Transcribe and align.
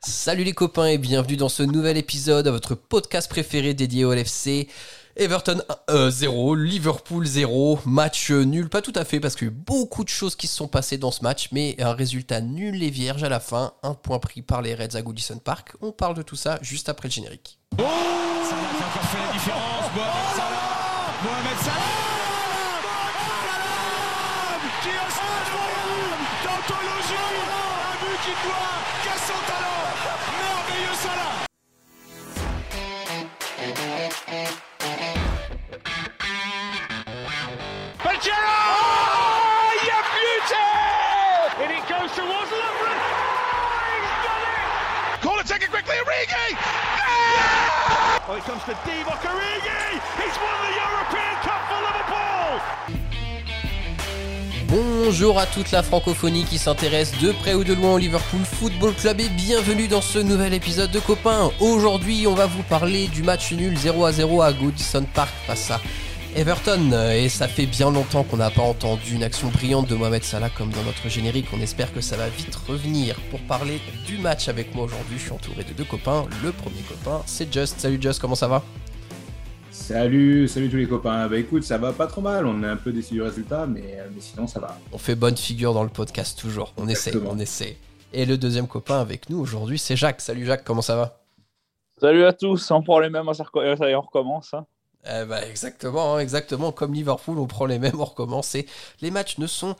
Salut 0.00 0.44
les 0.44 0.52
copains 0.52 0.86
et 0.86 0.96
bienvenue 0.96 1.36
dans 1.36 1.48
ce 1.48 1.64
nouvel 1.64 1.96
épisode 1.96 2.44
de 2.44 2.50
votre 2.50 2.76
podcast 2.76 3.28
préféré 3.28 3.74
dédié 3.74 4.04
au 4.04 4.14
LFC. 4.14 4.68
Everton 5.16 5.60
0, 5.88 6.54
Liverpool 6.54 7.26
0, 7.26 7.80
match 7.84 8.30
nul, 8.30 8.68
pas 8.68 8.80
tout 8.80 8.92
à 8.94 9.04
fait 9.04 9.18
parce 9.18 9.34
qu'il 9.34 9.48
y 9.48 9.50
a 9.50 9.54
beaucoup 9.54 10.04
de 10.04 10.08
choses 10.08 10.36
qui 10.36 10.46
se 10.46 10.54
sont 10.54 10.68
passées 10.68 10.98
dans 10.98 11.10
ce 11.10 11.24
match, 11.24 11.48
mais 11.50 11.74
un 11.80 11.94
résultat 11.94 12.40
nul 12.40 12.80
et 12.84 12.90
vierge 12.90 13.24
à 13.24 13.28
la 13.28 13.40
fin, 13.40 13.72
un 13.82 13.94
point 13.94 14.20
pris 14.20 14.40
par 14.40 14.62
les 14.62 14.76
Reds 14.76 14.94
à 14.94 15.02
Goodison 15.02 15.38
Park. 15.38 15.72
On 15.80 15.90
parle 15.90 16.14
de 16.14 16.22
tout 16.22 16.36
ça 16.36 16.60
juste 16.62 16.88
après 16.88 17.08
le 17.08 17.12
générique. 17.12 17.58
Oh, 48.30 48.34
Bonjour 54.66 55.38
à 55.38 55.46
toute 55.46 55.70
la 55.70 55.82
francophonie 55.82 56.44
qui 56.44 56.58
s'intéresse 56.58 57.12
de 57.22 57.32
près 57.32 57.54
ou 57.54 57.64
de 57.64 57.72
loin 57.72 57.94
au 57.94 57.98
Liverpool 57.98 58.42
Football 58.44 58.92
Club 58.92 59.20
et 59.20 59.30
bienvenue 59.30 59.88
dans 59.88 60.02
ce 60.02 60.18
nouvel 60.18 60.52
épisode 60.52 60.90
de 60.90 61.00
Copains. 61.00 61.50
Aujourd'hui, 61.58 62.26
on 62.26 62.34
va 62.34 62.44
vous 62.44 62.62
parler 62.64 63.06
du 63.06 63.22
match 63.22 63.52
nul 63.52 63.78
0 63.78 64.04
à 64.04 64.12
0 64.12 64.42
à 64.42 64.52
Goodison 64.52 65.06
Park 65.14 65.32
face 65.46 65.72
Everton. 66.36 66.92
Et 67.12 67.28
ça 67.28 67.48
fait 67.48 67.66
bien 67.66 67.90
longtemps 67.90 68.22
qu'on 68.22 68.36
n'a 68.36 68.50
pas 68.50 68.62
entendu 68.62 69.14
une 69.14 69.22
action 69.22 69.48
brillante 69.48 69.88
de 69.88 69.94
Mohamed 69.94 70.22
Salah 70.22 70.50
comme 70.50 70.70
dans 70.70 70.82
notre 70.84 71.08
générique. 71.08 71.46
On 71.52 71.60
espère 71.60 71.92
que 71.92 72.00
ça 72.00 72.16
va 72.16 72.28
vite 72.28 72.54
revenir. 72.54 73.16
Pour 73.30 73.40
parler 73.40 73.80
du 74.06 74.18
match 74.18 74.48
avec 74.48 74.74
moi 74.74 74.84
aujourd'hui, 74.84 75.18
je 75.18 75.22
suis 75.24 75.32
entouré 75.32 75.64
de 75.64 75.72
deux 75.72 75.84
copains. 75.84 76.26
Le 76.44 76.52
premier 76.52 76.82
copain, 76.82 77.22
c'est 77.26 77.52
Just. 77.52 77.80
Salut 77.80 77.98
Just, 78.00 78.20
comment 78.20 78.34
ça 78.34 78.48
va? 78.48 78.62
Salut, 79.70 80.48
salut 80.48 80.68
tous 80.70 80.76
les 80.76 80.86
copains. 80.88 81.28
Bah 81.28 81.38
écoute, 81.38 81.62
ça 81.64 81.78
va 81.78 81.92
pas 81.92 82.06
trop 82.06 82.20
mal. 82.20 82.46
On 82.46 82.62
est 82.62 82.68
un 82.68 82.76
peu 82.76 82.92
déçu 82.92 83.14
du 83.14 83.22
résultat, 83.22 83.66
mais, 83.66 83.98
mais 84.14 84.20
sinon 84.20 84.46
ça 84.46 84.60
va. 84.60 84.78
On 84.92 84.98
fait 84.98 85.14
bonne 85.14 85.36
figure 85.36 85.72
dans 85.74 85.82
le 85.82 85.88
podcast 85.88 86.38
toujours. 86.38 86.72
On 86.76 86.88
essaie, 86.88 87.12
on 87.26 87.38
essaie. 87.38 87.76
Et 88.12 88.26
le 88.26 88.38
deuxième 88.38 88.66
copain 88.66 89.00
avec 89.00 89.28
nous 89.30 89.38
aujourd'hui, 89.38 89.78
c'est 89.78 89.96
Jacques. 89.96 90.20
Salut 90.20 90.44
Jacques, 90.46 90.64
comment 90.64 90.82
ça 90.82 90.96
va? 90.96 91.20
Salut 92.00 92.24
à 92.24 92.32
tous, 92.32 92.70
on 92.70 92.82
prend 92.82 93.00
les 93.00 93.10
mêmes, 93.10 93.26
ça 93.34 93.44
ça 93.76 93.90
y 93.90 93.94
on 93.94 94.00
recommence. 94.00 94.54
hein. 94.54 94.66
Eh 95.04 95.24
ben, 95.24 95.42
exactement, 95.48 96.16
hein, 96.16 96.18
exactement. 96.18 96.72
Comme 96.72 96.92
Liverpool, 96.92 97.38
on 97.38 97.46
prend 97.46 97.66
les 97.66 97.78
mêmes, 97.78 97.94
on 98.00 98.04
recommence. 98.04 98.54
Et 98.54 98.66
les 99.00 99.10
matchs 99.10 99.38
ne 99.38 99.46
sont 99.46 99.76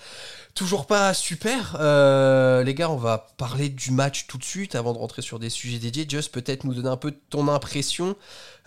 toujours 0.55 0.87
pas 0.87 1.13
super. 1.15 1.77
Euh, 1.81 2.63
les 2.63 2.75
gars, 2.75 2.91
on 2.91 2.97
va 2.97 3.27
parler 3.37 3.69
du 3.69 3.91
match 3.91 4.27
tout 4.27 4.39
de 4.39 4.45
suite 4.45 4.75
avant 4.75 4.93
de 4.93 4.99
rentrer 4.99 5.23
sur 5.23 5.39
des 5.39 5.51
sujets 5.51 5.79
dédiés. 5.79 6.07
Just 6.09 6.33
peut-être 6.33 6.65
nous 6.65 6.75
donner 6.75 6.89
un 6.89 6.97
peu 6.97 7.13
ton 7.31 7.49
impression. 7.49 8.17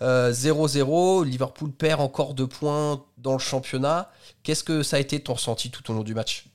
Euh, 0.02 0.32
0-0, 0.32 1.26
Liverpool 1.26 1.72
perd 1.72 2.02
encore 2.02 2.34
deux 2.34 2.48
points 2.48 3.04
dans 3.18 3.34
le 3.34 3.40
championnat. 3.40 4.12
Qu'est-ce 4.44 4.64
que 4.64 4.84
ça 4.84 4.98
a 4.98 5.00
été 5.00 5.20
ton 5.20 5.34
ressenti 5.34 5.72
tout 5.72 5.90
au 5.92 5.96
long 5.96 6.04
du 6.04 6.14
match? 6.14 6.46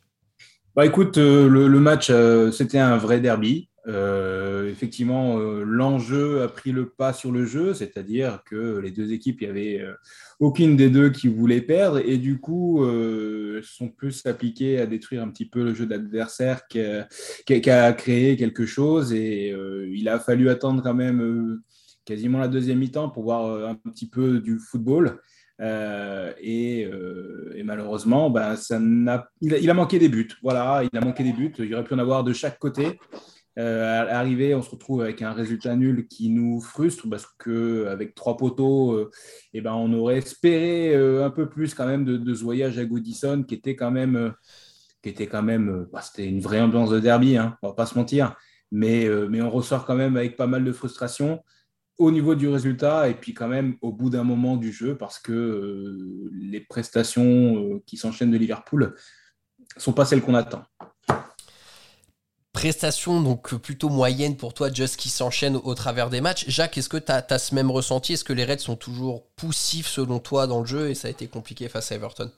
Bah 0.77 0.85
écoute, 0.85 1.17
euh, 1.17 1.49
le, 1.49 1.81
match, 1.81 2.09
euh, 2.11 2.51
c'était 2.53 2.79
un 2.79 2.99
vrai 2.99 3.19
derby. 3.21 3.71
Euh, 3.89 4.69
effectivement, 4.69 5.39
euh, 5.39 5.63
l'enjeu 5.65 6.43
a 6.43 6.49
pris 6.49 6.73
le 6.73 6.89
pas 6.89 7.13
sur 7.13 7.31
le 7.31 7.45
jeu, 7.47 7.73
c'est-à-dire 7.73 8.43
que 8.45 8.79
les 8.79 8.91
deux 8.91 9.13
équipes, 9.13 9.43
il 9.43 9.47
y 9.47 9.51
avait 9.51 9.81
euh, 9.81 9.93
aucune 10.41 10.77
des 10.77 10.91
deux 10.91 11.11
qui 11.11 11.29
voulait 11.29 11.61
perdre, 11.61 11.99
et 11.99 12.19
du 12.19 12.41
coup, 12.41 12.85
sont 13.63 13.89
plus 13.89 14.27
appliquées 14.27 14.81
à 14.81 14.87
détruire 14.87 15.23
un 15.23 15.29
petit 15.29 15.47
peu 15.47 15.63
le 15.65 15.75
jeu 15.75 15.87
d'adversaire 15.87 16.67
qu'à 16.67 17.93
créer 17.93 18.37
quelque 18.37 18.67
chose. 18.67 19.13
Et 19.13 19.55
il 19.93 20.09
a 20.09 20.19
fallu 20.19 20.51
attendre 20.51 20.83
quand 20.83 20.95
même 20.95 21.61
quasiment 22.05 22.39
la 22.39 22.49
deuxième 22.49 22.79
mi-temps 22.79 23.09
pour 23.09 23.23
voir 23.25 23.67
un 23.69 23.75
petit 23.75 24.09
peu 24.09 24.41
du 24.41 24.59
football. 24.59 25.21
Et, 25.59 26.87
malheureusement, 27.65 28.31
n'a, 28.31 29.29
il, 29.41 29.55
a, 29.55 29.59
il 29.59 29.71
a 29.71 29.75
manqué 29.75 29.99
des 29.99 30.11
buts. 30.11 30.29
Voilà, 30.43 30.83
il 30.85 30.97
a 30.97 31.01
manqué 31.01 31.25
des 31.25 31.33
buts. 31.33 31.53
Il 31.59 31.75
aurait 31.75 31.85
pu 31.85 31.95
en 31.95 31.99
avoir 31.99 32.25
de 32.25 32.35
chaque 32.35 32.59
côté. 32.59 32.99
Euh, 33.59 34.03
à 34.03 34.05
l'arrivée, 34.05 34.55
on 34.55 34.63
se 34.63 34.71
retrouve 34.71 35.01
avec 35.01 35.23
un 35.23 35.33
résultat 35.33 35.77
nul 35.77 36.07
qui 36.09 36.29
nous 36.29 36.61
frustre 36.61 37.09
parce 37.09 37.27
que 37.39 37.87
avec 37.87 38.15
trois 38.15 38.37
poteaux, 38.37 38.93
euh, 38.93 39.11
eh 39.55 39.63
ben, 39.63 39.73
on 39.73 39.93
aurait 39.95 40.19
espéré 40.19 40.95
euh, 40.95 41.25
un 41.25 41.31
peu 41.31 41.49
plus 41.49 41.75
quand 41.75 41.87
même 41.87 42.05
de, 42.05 42.19
de 42.19 42.35
ce 42.35 42.45
voyage 42.45 42.79
à 42.79 42.85
Goodison 42.85 43.43
qui 43.45 43.55
était 43.55 43.75
quand 43.75 43.91
même, 43.91 44.35
qui 45.03 45.09
était 45.09 45.27
bah, 45.27 46.03
c'était 46.03 46.29
une 46.29 46.41
vraie 46.41 46.61
ambiance 46.61 46.91
de 46.91 47.01
derby, 47.01 47.39
hein, 47.39 47.57
on 47.63 47.69
va 47.69 47.75
pas 47.75 47.87
se 47.87 47.97
mentir. 47.97 48.37
Mais, 48.73 49.09
mais 49.31 49.41
on 49.41 49.49
ressort 49.49 49.87
quand 49.87 49.95
même 49.95 50.17
avec 50.17 50.37
pas 50.37 50.49
mal 50.49 50.65
de 50.65 50.73
frustration 50.73 51.41
au 51.99 52.11
niveau 52.11 52.35
du 52.35 52.49
résultat 52.49 53.09
et 53.09 53.15
puis 53.15 53.33
quand 53.33 53.47
même 53.47 53.77
au 53.81 53.93
bout 53.93 54.11
d'un 54.11 54.25
moment 54.25 54.57
du 54.57 54.73
jeu 54.73 54.97
parce 54.99 55.21
que 55.21 55.97
les 56.33 56.61
prestations 56.61 57.81
qui 57.87 57.97
s'enchaînent 57.97 58.33
de 58.33 58.37
Liverpool 58.37 58.97
sont 59.77 59.93
pas 59.93 60.05
celles 60.05 60.21
qu'on 60.21 60.35
attend. 60.35 60.65
Prestation 62.57 63.21
donc 63.21 63.55
plutôt 63.57 63.91
moyenne 63.91 64.35
pour 64.35 64.55
toi, 64.55 64.73
Just 64.73 64.97
qui 64.97 65.11
s'enchaîne 65.11 65.57
au 65.57 65.75
travers 65.75 66.09
des 66.09 66.23
matchs. 66.23 66.47
Jacques, 66.49 66.79
est-ce 66.79 66.89
que 66.89 66.97
tu 66.97 67.13
as, 67.13 67.39
ce 67.39 67.55
même 67.55 67.71
ressenti? 67.71 68.15
Est-ce 68.15 68.25
que 68.25 68.33
les 68.33 68.47
Reds 68.47 68.61
sont 68.61 68.77
toujours 68.77 69.27
poussifs 69.37 69.89
selon 69.89 70.21
toi 70.21 70.47
dans 70.47 70.61
le 70.61 70.65
jeu 70.65 70.89
et 70.89 70.95
ça 70.95 71.09
a 71.09 71.11
été 71.11 71.27
compliqué 71.27 71.69
face 71.69 71.93
à 71.93 71.97
Everton? 71.97 72.31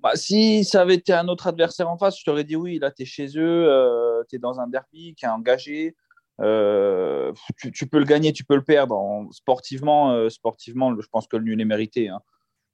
Bah, 0.00 0.16
si 0.16 0.64
ça 0.64 0.82
avait 0.82 0.96
été 0.96 1.14
un 1.14 1.28
autre 1.28 1.46
adversaire 1.46 1.88
en 1.88 1.96
face, 1.96 2.18
je 2.18 2.24
t'aurais 2.26 2.44
dit 2.44 2.56
oui, 2.56 2.78
là 2.78 2.90
tu 2.90 3.04
es 3.04 3.06
chez 3.06 3.38
eux, 3.38 4.22
tu 4.28 4.36
es 4.36 4.38
dans 4.38 4.60
un 4.60 4.66
derby 4.66 5.14
qui 5.14 5.24
est 5.24 5.28
engagé, 5.28 5.96
euh, 6.42 7.32
tu, 7.72 7.86
peux 7.86 8.00
le 8.00 8.04
gagner, 8.04 8.34
tu 8.34 8.44
peux 8.44 8.54
le 8.56 8.64
perdre. 8.64 8.98
En- 8.98 9.30
sportivement, 9.32 10.12
euh, 10.12 10.28
sportivement, 10.28 10.94
je 11.00 11.08
pense 11.08 11.26
que 11.26 11.38
le 11.38 11.44
nul 11.44 11.58
est 11.58 11.64
mérité. 11.64 12.10
hein. 12.10 12.20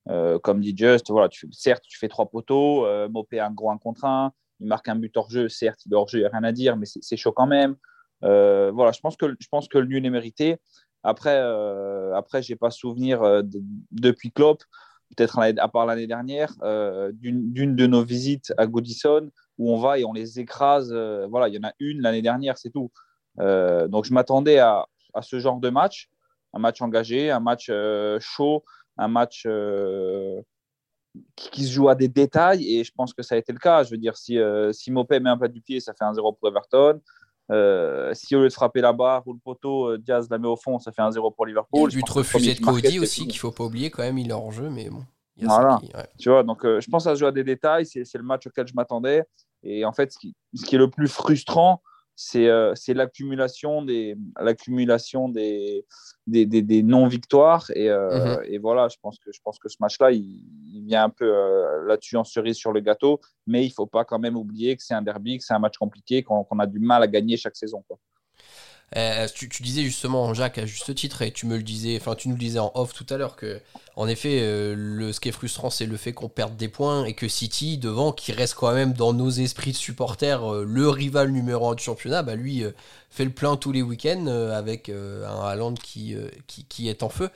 Euh, 0.09 0.41
comme 0.41 0.61
dit 0.61 0.75
Just, 0.77 1.09
voilà, 1.09 1.29
tu, 1.29 1.49
certes, 1.53 1.85
tu 1.87 1.97
fais 1.99 2.09
trois 2.09 2.27
poteaux, 2.29 2.85
euh, 2.85 3.09
Mopé 3.09 3.39
un 3.39 3.53
gros 3.53 3.71
1 3.71 3.79
contre 3.79 4.05
1, 4.05 4.33
il 4.61 4.67
marque 4.67 4.89
un 4.89 4.97
but 4.97 5.17
hors 5.17 5.31
jeu, 5.31 5.49
certes, 5.49 5.81
il 5.87 5.93
est 5.93 5.97
hors 5.97 6.09
jeu, 6.09 6.19
il 6.19 6.23
n'y 6.23 6.27
a 6.27 6.31
rien 6.31 6.45
à 6.45 6.53
dire, 6.53 6.77
mais 6.77 6.87
c'est 6.87 7.17
chaud 7.17 7.33
quand 7.33 7.47
même. 7.47 7.77
Euh, 8.25 8.71
voilà, 8.73 8.93
je 8.93 9.01
pense, 9.01 9.17
que, 9.17 9.27
je 9.39 9.49
pense 9.49 9.69
que 9.69 9.79
le 9.79 9.87
nul 9.87 10.05
est 10.05 10.11
mérité. 10.11 10.57
Après, 11.03 11.39
euh, 11.39 12.15
après 12.15 12.43
je 12.43 12.53
n'ai 12.53 12.57
pas 12.57 12.71
souvenir 12.71 13.23
euh, 13.23 13.43
de- 13.43 13.63
depuis 13.93 14.33
Klopp, 14.33 14.63
peut-être 15.17 15.39
à 15.39 15.69
part 15.69 15.87
l'année 15.87 16.09
dernière, 16.09 16.53
d'une 17.13 17.77
de 17.77 17.87
nos 17.87 18.03
visites 18.03 18.53
à 18.59 18.67
Goodison 18.67 19.31
où 19.59 19.73
on 19.73 19.79
va 19.79 19.99
et 19.99 20.05
on 20.05 20.13
les 20.13 20.41
écrase. 20.41 20.93
voilà, 21.31 21.49
il 21.49 21.55
y 21.55 21.59
en 21.59 21.69
a 21.69 21.73
une 21.79 22.03
l'année 22.03 22.23
dernière, 22.23 22.59
c'est 22.59 22.71
tout. 22.71 22.91
Donc 23.39 24.05
je 24.05 24.13
m'attendais 24.13 24.59
à, 24.59 24.85
à 25.15 25.23
ce 25.23 25.39
genre 25.39 25.61
de 25.61 25.71
match, 25.71 26.11
un 26.55 26.59
match 26.59 26.83
engagé, 26.83 27.31
un 27.31 27.39
match 27.39 27.71
chaud, 28.19 28.65
un 28.99 29.07
match 29.07 29.47
qui, 31.37 31.51
qui 31.51 31.65
se 31.65 31.73
joue 31.73 31.89
à 31.89 31.95
des 31.95 32.09
détails 32.09 32.67
et 32.77 32.85
je 32.85 32.93
pense 32.93 33.13
que 33.15 33.23
ça 33.23 33.35
a 33.35 33.39
été 33.39 33.53
le 33.53 33.59
cas. 33.59 33.83
Je 33.85 33.91
veux 33.91 33.97
dire, 33.99 34.17
si, 34.17 34.39
euh, 34.39 34.73
si 34.73 34.91
Mopé 34.91 35.21
met 35.21 35.31
un 35.31 35.39
pas 35.39 35.49
du 35.49 35.61
pied, 35.61 35.81
ça 35.81 35.93
fait 35.95 36.05
un 36.05 36.13
0 36.15 36.33
pour 36.33 36.49
Everton. 36.49 37.01
Euh, 37.53 38.13
si 38.15 38.35
au 38.35 38.41
lieu 38.41 38.49
de 38.49 38.53
frapper 38.53 38.81
la 38.81 38.93
barre 38.93 39.23
ou 39.27 39.33
le 39.33 39.39
poteau, 39.39 39.91
euh, 39.91 39.99
Diaz 39.99 40.29
la 40.31 40.39
met 40.39 40.49
au 40.49 40.57
fond, 40.57 40.79
ça 40.81 40.91
fait 40.91 41.03
un 41.03 41.11
0 41.13 41.31
pour 41.31 41.47
Liverpool. 41.47 41.89
le 41.91 41.95
but 41.95 42.09
refusé 42.09 42.55
de 42.55 42.61
Cody 42.61 42.99
aussi, 42.99 43.27
qu'il 43.29 43.39
faut 43.39 43.53
pas 43.53 43.65
oublier 43.65 43.89
quand 43.91 44.03
même, 44.03 44.19
il 44.19 44.31
est 44.31 44.35
en 44.35 44.51
jeu, 44.51 44.69
mais 44.69 44.91
bon. 44.91 45.05
il 45.37 45.45
y 45.45 45.47
a 45.47 45.49
Voilà. 45.51 45.79
ça 45.81 45.87
qui- 45.87 45.95
ouais. 45.97 46.07
Tu 46.19 46.29
vois, 46.29 46.43
donc 46.43 46.65
euh, 46.65 46.81
je 46.81 46.89
pense 46.91 47.05
ça 47.05 47.15
se 47.15 47.21
joue 47.21 47.27
à 47.27 47.33
des 47.33 47.45
détails. 47.45 47.87
C'est 47.87 48.05
c'est 48.05 48.19
le 48.19 48.25
match 48.25 48.47
auquel 48.47 48.67
je 48.67 48.75
m'attendais. 48.75 49.23
Et 49.63 49.85
en 49.85 49.93
fait, 49.93 50.11
ce 50.13 50.19
qui, 50.19 50.35
ce 50.55 50.65
qui 50.65 50.75
est 50.75 50.79
le 50.79 50.91
plus 50.91 51.09
frustrant, 51.09 51.83
c'est 52.17 52.49
euh, 52.49 52.73
c'est 52.75 52.95
l'accumulation 52.95 53.83
des, 53.83 54.17
l'accumulation 54.41 55.29
des, 55.29 55.85
des, 56.27 56.47
des- 56.47 56.63
des 56.63 56.83
non-victoires. 56.83 57.71
Et, 57.75 57.91
euh, 57.91 58.41
et 58.49 58.59
voilà, 58.59 58.89
je 58.89 58.97
pense 59.01 59.19
que, 59.19 59.31
je 59.31 59.41
pense 59.45 59.59
que 59.59 59.69
ce 59.69 59.77
match-là, 59.81 60.11
il, 60.13 60.43
il 60.75 60.85
vient 60.87 61.05
un 61.05 61.11
peu 61.11 61.27
euh, 61.27 61.87
là-dessus 61.87 62.17
en 62.17 62.25
cerise 62.25 62.57
sur 62.57 62.73
le 62.73 62.81
gâteau. 62.81 63.21
Mais 63.47 63.65
il 63.65 63.69
ne 63.69 63.73
faut 63.75 63.87
pas 63.87 64.05
quand 64.05 64.19
même 64.19 64.37
oublier 64.37 64.77
que 64.77 64.83
c'est 64.83 64.95
un 64.95 65.03
derby, 65.03 65.39
que 65.39 65.45
c'est 65.45 65.55
un 65.55 65.59
match 65.59 65.77
compliqué, 65.77 66.23
qu'on 66.23 66.45
a 66.59 66.67
du 66.67 66.79
mal 66.81 67.03
à 67.03 67.07
gagner 67.07 67.37
chaque 67.37 67.55
saison. 67.57 67.85
Quoi. 67.87 67.99
Euh, 68.95 69.27
tu, 69.35 69.49
disais 69.63 69.83
justement, 69.83 70.33
Jacques, 70.33 70.59
à 70.59 70.67
juste 70.67 70.95
titre, 70.95 71.23
et 71.23 71.33
tu 71.33 71.47
me 71.47 71.57
le 71.57 71.63
disais, 71.63 71.99
enfin, 72.01 72.15
tu 72.15 72.29
nous 72.29 72.35
le 72.35 72.41
disais 72.41 72.61
en 72.61 72.71
off 72.75 72.95
tout 72.95 73.07
à 73.11 73.17
l'heure, 73.17 73.35
que, 73.35 73.61
en 73.97 74.07
effet, 74.07 74.39
euh, 74.41 74.75
le, 74.77 75.13
ce 75.13 75.19
qui 75.19 75.29
est 75.29 75.33
frustrant, 75.33 75.71
c'est 75.71 75.87
le 75.87 75.97
fait 75.97 76.13
qu'on 76.13 76.29
perde 76.29 76.57
des 76.57 76.69
points 76.69 77.05
et 77.05 77.15
que 77.15 77.27
City, 77.27 77.79
devant, 77.79 78.13
qui 78.13 78.33
reste 78.33 78.55
quand 78.55 78.73
même 78.73 78.93
dans 78.93 79.13
nos 79.13 79.31
esprits 79.31 79.73
de 79.73 79.77
supporters, 79.77 80.45
euh, 80.45 80.65
le 80.65 80.89
rival 80.89 81.31
numéro 81.31 81.69
un 81.69 81.75
du 81.75 81.83
championnat, 81.83 82.23
bah, 82.23 82.37
lui, 82.37 82.65
fait 83.11 83.25
le 83.25 83.31
plein 83.33 83.57
tous 83.57 83.73
les 83.73 83.83
week-ends 83.83 84.27
avec 84.27 84.89
un 84.89 85.41
Haaland 85.43 85.75
qui 85.75 86.17
est 86.89 87.03
en 87.03 87.09
feu. 87.09 87.31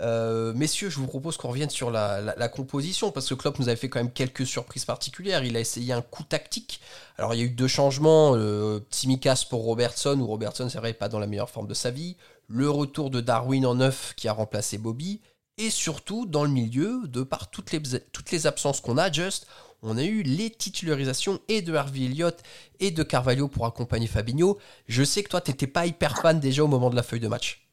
Euh, 0.00 0.52
messieurs, 0.54 0.88
je 0.88 0.96
vous 0.96 1.06
propose 1.06 1.36
qu'on 1.36 1.48
revienne 1.48 1.70
sur 1.70 1.90
la, 1.90 2.48
composition 2.48 3.10
parce 3.10 3.28
que 3.28 3.34
Klopp 3.34 3.58
nous 3.58 3.68
avait 3.68 3.76
fait 3.76 3.88
quand 3.88 4.00
même 4.00 4.12
quelques 4.12 4.46
surprises 4.46 4.84
particulières. 4.84 5.44
Il 5.44 5.56
a 5.56 5.60
essayé 5.60 5.92
un 5.92 6.02
coup 6.02 6.24
tactique. 6.24 6.80
Alors 7.18 7.34
il 7.34 7.38
y 7.38 7.42
a 7.42 7.46
eu 7.46 7.50
deux 7.50 7.68
changements 7.68 8.34
euh, 8.34 8.80
Timikas 8.90 9.44
pour 9.48 9.62
Robertson, 9.64 10.18
où 10.18 10.26
Robertson 10.26 10.68
c'est 10.68 10.78
vrai 10.78 10.94
pas 10.94 11.08
dans 11.08 11.18
la 11.18 11.26
meilleure 11.26 11.50
forme 11.50 11.68
de 11.68 11.74
sa 11.74 11.90
vie. 11.90 12.16
Le 12.48 12.70
retour 12.70 13.10
de 13.10 13.20
Darwin 13.20 13.66
en 13.66 13.76
neuf 13.76 14.14
qui 14.16 14.28
a 14.28 14.32
remplacé 14.32 14.78
Bobby. 14.78 15.20
Et 15.58 15.68
surtout 15.68 16.24
dans 16.24 16.44
le 16.44 16.50
milieu, 16.50 17.02
de 17.06 17.22
par 17.22 17.50
toutes 17.50 17.70
les, 17.72 17.82
toutes 18.12 18.30
les 18.30 18.46
absences 18.46 18.80
qu'on 18.80 18.96
a, 18.96 19.12
juste, 19.12 19.46
on 19.82 19.98
a 19.98 20.04
eu 20.04 20.22
les 20.22 20.50
titularisations 20.50 21.38
et 21.48 21.60
de 21.60 21.74
Harvey 21.74 22.04
Elliott 22.04 22.38
et 22.80 22.90
de 22.90 23.02
Carvalho 23.02 23.46
pour 23.48 23.66
accompagner 23.66 24.06
Fabinho. 24.06 24.58
Je 24.88 25.04
sais 25.04 25.22
que 25.22 25.28
toi, 25.28 25.42
tu 25.42 25.50
n'étais 25.50 25.66
pas 25.66 25.84
hyper 25.86 26.16
fan 26.16 26.40
déjà 26.40 26.64
au 26.64 26.68
moment 26.68 26.88
de 26.88 26.96
la 26.96 27.02
feuille 27.02 27.20
de 27.20 27.28
match. 27.28 27.69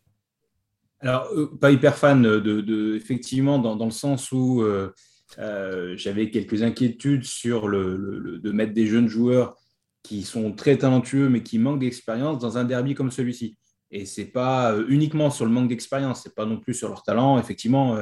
Alors, 1.00 1.28
euh, 1.34 1.48
pas 1.60 1.72
hyper 1.72 1.96
fan 1.96 2.24
de, 2.24 2.96
effectivement, 2.96 3.60
dans, 3.60 3.86
le 3.86 3.92
sens 3.92 4.32
où 4.32 4.62
euh, 4.62 4.92
euh, 5.38 5.94
j'avais 5.96 6.32
quelques 6.32 6.64
inquiétudes 6.64 7.24
sur 7.24 7.68
le, 7.68 8.40
de 8.42 8.52
mettre 8.52 8.74
des 8.74 8.88
jeunes 8.88 9.08
joueurs 9.08 9.56
qui 10.04 10.24
sont 10.24 10.54
très 10.54 10.78
talentueux 10.78 11.30
mais 11.30 11.44
qui 11.44 11.60
manquent 11.60 11.80
d'expérience 11.80 12.40
dans 12.40 12.58
un 12.58 12.64
derby 12.64 12.96
comme 12.96 13.12
celui-ci. 13.12 13.58
Et 13.90 14.06
c'est 14.06 14.26
pas 14.26 14.76
uniquement 14.90 15.30
sur 15.30 15.46
le 15.46 15.52
manque 15.52 15.70
d'expérience, 15.70 16.22
c'est 16.24 16.36
pas 16.36 16.46
non 16.46 16.58
plus 16.58 16.74
sur 16.74 16.90
leur 16.90 17.04
talent. 17.04 17.40
Effectivement, 17.40 17.98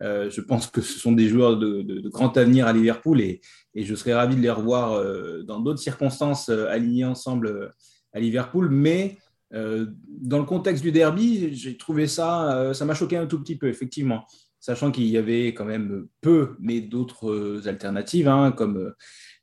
je 0.00 0.40
pense 0.40 0.66
que 0.66 0.80
ce 0.80 0.98
sont 0.98 1.12
des 1.12 1.28
joueurs 1.28 1.58
de, 1.58 2.08
grand 2.08 2.36
avenir 2.36 2.66
à 2.66 2.72
Liverpool 2.72 3.20
et, 3.20 3.40
je 3.76 3.94
serais 3.94 4.14
ravi 4.14 4.34
de 4.34 4.40
les 4.40 4.50
revoir 4.50 5.00
dans 5.44 5.60
d'autres 5.60 5.78
circonstances 5.78 6.48
alignés 6.48 7.04
ensemble 7.04 7.72
à 8.12 8.18
Liverpool. 8.18 8.68
Mais 8.68 9.16
dans 9.50 10.38
le 10.38 10.44
contexte 10.44 10.82
du 10.82 10.92
derby, 10.92 11.54
j'ai 11.54 11.76
trouvé 11.76 12.06
ça, 12.06 12.54
euh, 12.56 12.74
ça 12.74 12.84
m'a 12.84 12.94
choqué 12.94 13.16
un 13.16 13.26
tout 13.26 13.40
petit 13.40 13.56
peu, 13.56 13.68
effectivement, 13.68 14.26
sachant 14.60 14.90
qu'il 14.90 15.06
y 15.06 15.16
avait 15.16 15.48
quand 15.48 15.64
même 15.64 16.06
peu, 16.20 16.56
mais 16.60 16.80
d'autres 16.80 17.30
euh, 17.30 17.62
alternatives, 17.66 18.28
hein, 18.28 18.52
comme, 18.52 18.92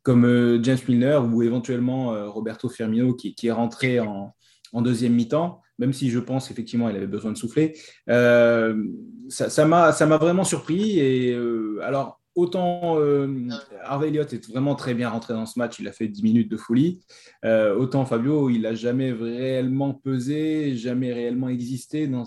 comme 0.04 0.60
James 0.64 0.78
Milner 0.88 1.18
ou 1.18 1.42
éventuellement 1.42 2.32
Roberto 2.32 2.70
Firmino 2.70 3.16
qui, 3.16 3.36
est 3.44 3.52
rentré 3.52 4.00
en, 4.00 4.36
deuxième 4.74 5.14
mi-temps, 5.14 5.62
même 5.80 5.94
si 5.94 6.10
je 6.10 6.20
pense 6.20 6.52
effectivement 6.52 6.90
il 6.90 6.98
avait 6.98 7.08
besoin 7.08 7.32
de 7.32 7.38
souffler. 7.38 7.76
ça 8.08 9.66
m'a 9.66 10.18
vraiment 10.18 10.44
surpris. 10.44 11.00
Et 11.00 11.34
alors, 11.82 12.22
autant 12.36 13.00
euh, 13.00 13.48
Harvey 13.84 14.10
Elliott 14.10 14.32
est 14.34 14.50
vraiment 14.50 14.76
très 14.76 14.94
bien 14.94 15.10
rentré 15.10 15.34
dans 15.34 15.46
ce 15.46 15.58
match, 15.58 15.80
il 15.80 15.88
a 15.88 15.92
fait 15.92 16.08
10 16.08 16.22
minutes 16.22 16.52
de 16.52 16.58
folie. 16.58 17.00
Euh, 17.46 17.76
autant 17.76 18.06
Fabio, 18.06 18.50
il 18.50 18.62
n'a 18.62 18.76
jamais 18.76 19.12
réellement 19.12 19.94
pesé, 19.94 20.76
jamais 20.76 21.14
réellement 21.14 21.50
existé 21.50 22.08
dans, 22.08 22.26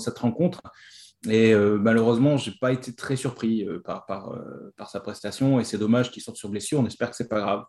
cette 0.00 0.18
rencontre. 0.18 0.60
Et 1.28 1.54
euh, 1.54 1.78
malheureusement, 1.78 2.36
je 2.36 2.50
n'ai 2.50 2.56
pas 2.60 2.72
été 2.72 2.94
très 2.94 3.16
surpris 3.16 3.66
par, 3.84 4.04
par, 4.06 4.90
sa 4.90 5.00
prestation. 5.00 5.60
Et 5.60 5.64
c'est 5.64 5.78
dommage 5.78 6.10
qu'il 6.10 6.22
sorte 6.22 6.36
sur 6.36 6.48
blessure. 6.48 6.80
On 6.80 6.86
espère 6.86 7.10
que 7.10 7.16
c'est 7.16 7.28
pas 7.28 7.40
grave. 7.40 7.64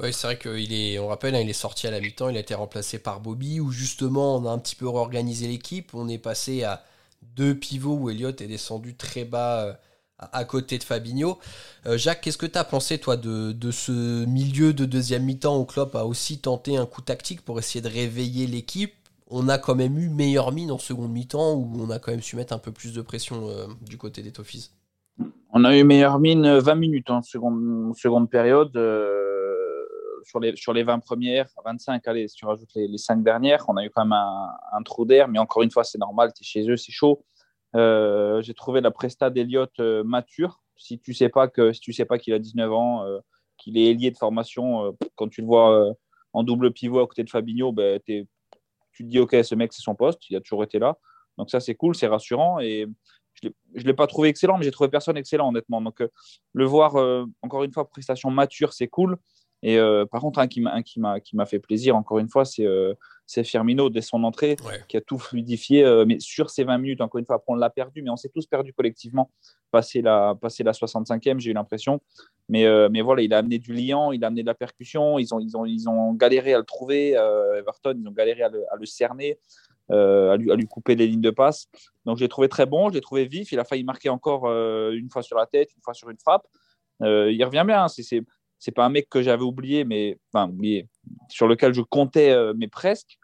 Oui, 0.00 0.12
c'est 0.12 0.28
vrai 0.28 0.38
qu'il 0.38 0.72
est, 0.72 0.98
on 1.00 1.08
rappelle, 1.08 1.34
hein, 1.34 1.40
il 1.40 1.50
est 1.50 1.52
sorti 1.52 1.88
à 1.88 1.90
la 1.90 2.00
mi-temps, 2.00 2.28
il 2.28 2.36
a 2.36 2.40
été 2.40 2.54
remplacé 2.54 3.00
par 3.00 3.18
Bobby, 3.18 3.58
où 3.58 3.72
justement 3.72 4.36
on 4.36 4.46
a 4.46 4.50
un 4.50 4.58
petit 4.58 4.76
peu 4.76 4.88
réorganisé 4.88 5.48
l'équipe. 5.48 5.92
On 5.92 6.08
est 6.08 6.18
passé 6.18 6.62
à 6.62 6.84
deux 7.20 7.56
pivots 7.56 7.96
où 7.96 8.10
Elliott 8.10 8.40
est 8.40 8.46
descendu 8.46 8.96
très 8.96 9.24
bas 9.24 9.76
à 10.18 10.44
côté 10.44 10.78
de 10.78 10.84
Fabinho. 10.84 11.38
Euh, 11.86 11.96
Jacques, 11.96 12.22
qu'est-ce 12.22 12.38
que 12.38 12.46
tu 12.46 12.58
as 12.58 12.64
pensé, 12.64 12.98
toi, 12.98 13.16
de, 13.16 13.70
ce 13.70 14.24
milieu 14.26 14.72
de 14.72 14.84
deuxième 14.84 15.24
mi-temps 15.24 15.58
où 15.58 15.64
Klopp 15.64 15.94
a 15.94 16.04
aussi 16.04 16.40
tenté 16.40 16.76
un 16.76 16.86
coup 16.86 17.02
tactique 17.02 17.44
pour 17.44 17.58
essayer 17.58 17.80
de 17.80 17.88
réveiller 17.88 18.46
l'équipe? 18.46 18.92
On 19.30 19.48
a 19.48 19.58
quand 19.58 19.74
même 19.74 19.98
eu 19.98 20.08
meilleure 20.08 20.52
mine 20.52 20.70
en 20.70 20.78
seconde 20.78 21.12
mi-temps 21.12 21.54
où 21.54 21.70
on 21.78 21.90
a 21.90 21.98
quand 21.98 22.10
même 22.10 22.22
su 22.22 22.34
mettre 22.34 22.54
un 22.54 22.58
peu 22.58 22.72
plus 22.72 22.94
de 22.94 23.02
pression 23.02 23.48
euh, 23.48 23.66
du 23.86 23.98
côté 23.98 24.22
des 24.22 24.32
Toffees. 24.32 24.70
On 25.52 25.64
a 25.64 25.76
eu 25.76 25.84
meilleure 25.84 26.18
mine 26.18 26.58
20 26.58 26.74
minutes 26.74 27.10
en 27.10 27.22
seconde, 27.22 27.94
seconde 27.96 28.30
période. 28.30 28.74
Euh, 28.76 29.14
sur, 30.24 30.40
les, 30.40 30.56
sur 30.56 30.72
les 30.72 30.82
20 30.82 30.98
premières, 30.98 31.48
25, 31.64 32.06
allez, 32.06 32.28
si 32.28 32.36
tu 32.36 32.44
rajoutes 32.44 32.68
les, 32.74 32.88
les 32.88 32.98
5 32.98 33.22
dernières, 33.22 33.64
on 33.68 33.76
a 33.76 33.84
eu 33.84 33.90
quand 33.90 34.04
même 34.04 34.12
un, 34.12 34.50
un 34.72 34.82
trou 34.82 35.04
d'air. 35.04 35.28
Mais 35.28 35.38
encore 35.38 35.62
une 35.62 35.70
fois, 35.70 35.84
c'est 35.84 35.98
normal, 35.98 36.32
tu 36.34 36.42
es 36.42 36.46
chez 36.46 36.68
eux, 36.68 36.76
c'est 36.76 36.92
chaud. 36.92 37.24
Euh, 37.76 38.40
j'ai 38.42 38.54
trouvé 38.54 38.80
la 38.80 38.90
presta 38.90 39.30
d'Eliott 39.30 39.72
euh, 39.80 40.02
mature. 40.04 40.62
Si 40.76 40.98
tu 40.98 41.12
sais 41.12 41.28
pas 41.28 41.48
que 41.48 41.72
si 41.72 41.80
tu 41.80 41.92
sais 41.92 42.04
pas 42.04 42.18
qu'il 42.18 42.32
a 42.32 42.38
19 42.38 42.72
ans, 42.72 43.04
euh, 43.04 43.18
qu'il 43.56 43.76
est 43.76 43.90
ailier 43.90 44.10
de 44.10 44.16
formation, 44.16 44.96
quand 45.16 45.28
tu 45.28 45.40
le 45.40 45.48
vois 45.48 45.92
en 46.32 46.44
double 46.44 46.72
pivot 46.72 47.00
à 47.00 47.06
côté 47.06 47.24
de 47.24 47.30
Fabinho, 47.30 47.72
ben, 47.72 48.00
tu 48.06 48.24
te 48.96 49.02
dis 49.02 49.18
ok, 49.18 49.36
ce 49.42 49.56
mec 49.56 49.72
c'est 49.72 49.82
son 49.82 49.96
poste, 49.96 50.30
il 50.30 50.36
a 50.36 50.40
toujours 50.40 50.62
été 50.62 50.78
là. 50.78 50.96
Donc 51.36 51.50
ça 51.50 51.58
c'est 51.58 51.74
cool, 51.74 51.96
c'est 51.96 52.06
rassurant 52.06 52.60
et 52.60 52.86
je 53.42 53.48
ne 53.48 53.84
l'ai 53.84 53.94
pas 53.94 54.06
trouvé 54.06 54.28
excellent, 54.28 54.58
mais 54.58 54.64
j'ai 54.64 54.70
trouvé 54.70 54.88
personne 54.88 55.16
excellent 55.16 55.48
honnêtement. 55.48 55.80
Donc 55.80 56.04
le 56.52 56.64
voir 56.64 56.94
encore 57.42 57.64
une 57.64 57.72
fois 57.72 57.88
prestation 57.88 58.30
mature, 58.30 58.72
c'est 58.72 58.86
cool. 58.86 59.16
Et 59.64 59.76
par 60.12 60.20
contre, 60.20 60.38
un 60.38 60.46
qui 60.46 60.60
m'a 60.60 61.46
fait 61.46 61.58
plaisir, 61.58 61.96
encore 61.96 62.20
une 62.20 62.28
fois, 62.28 62.44
c'est 62.44 62.64
c'est 63.28 63.44
Firmino 63.44 63.90
dès 63.90 64.00
son 64.00 64.24
entrée 64.24 64.56
qui 64.88 64.96
a 64.96 65.02
tout 65.02 65.18
fluidifié. 65.18 65.84
Euh, 65.84 66.06
mais 66.06 66.18
sur 66.18 66.48
ces 66.48 66.64
20 66.64 66.78
minutes, 66.78 67.00
encore 67.02 67.18
une 67.18 67.26
fois, 67.26 67.36
après 67.36 67.52
on 67.52 67.56
l'a 67.56 67.68
perdu, 67.68 68.00
mais 68.00 68.08
on 68.08 68.16
s'est 68.16 68.30
tous 68.30 68.46
perdus 68.46 68.72
collectivement. 68.72 69.30
Passé 69.70 70.00
la, 70.00 70.34
passé 70.40 70.64
la 70.64 70.72
65e, 70.72 71.38
j'ai 71.38 71.50
eu 71.50 71.52
l'impression. 71.54 72.00
Mais, 72.48 72.64
euh, 72.64 72.88
mais 72.90 73.02
voilà, 73.02 73.20
il 73.20 73.34
a 73.34 73.38
amené 73.38 73.58
du 73.58 73.74
liant, 73.74 74.12
il 74.12 74.24
a 74.24 74.28
amené 74.28 74.40
de 74.40 74.46
la 74.46 74.54
percussion. 74.54 75.18
Ils 75.18 75.34
ont, 75.34 75.40
ils 75.40 75.58
ont, 75.58 75.66
ils 75.66 75.90
ont 75.90 76.14
galéré 76.14 76.54
à 76.54 76.58
le 76.58 76.64
trouver, 76.64 77.18
euh, 77.18 77.58
Everton, 77.58 77.94
ils 78.00 78.08
ont 78.08 78.12
galéré 78.12 78.42
à 78.42 78.48
le, 78.48 78.86
cerner. 78.86 79.38
à, 79.90 80.34
lui, 80.38 80.50
à, 80.50 80.56
lui, 80.56 80.66
couper 80.66 80.94
les 80.94 81.06
lignes 81.06 81.20
de 81.20 81.30
passe. 81.30 81.66
Donc, 82.06 82.16
je 82.16 82.22
l'ai 82.22 82.30
trouvé 82.30 82.48
très 82.48 82.64
bon, 82.64 82.88
je 82.88 82.94
l'ai 82.94 83.02
trouvé 83.02 83.26
vif. 83.26 83.52
Il 83.52 83.58
a 83.58 83.64
failli 83.64 83.84
marquer 83.84 84.08
encore 84.08 84.50
une 84.90 85.10
fois 85.10 85.22
sur 85.22 85.36
la 85.36 85.44
tête, 85.44 85.68
une 85.76 85.82
fois 85.82 85.92
sur 85.92 86.08
une 86.08 86.18
frappe. 86.18 86.46
il 87.02 87.44
revient 87.44 87.64
bien. 87.66 87.84
Hein. 87.84 87.88
C'est, 87.88 88.22
c'est 88.58 88.72
pas 88.72 88.84
un 88.84 88.88
mec 88.88 89.08
que 89.08 89.22
j'avais 89.22 89.42
oublié, 89.42 89.84
mais 89.84 90.18
enfin 90.32 90.48
oublié, 90.48 90.88
sur 91.28 91.46
lequel 91.46 91.74
je 91.74 91.82
comptais, 91.82 92.30
euh, 92.30 92.52
mais 92.56 92.68
presque, 92.68 93.18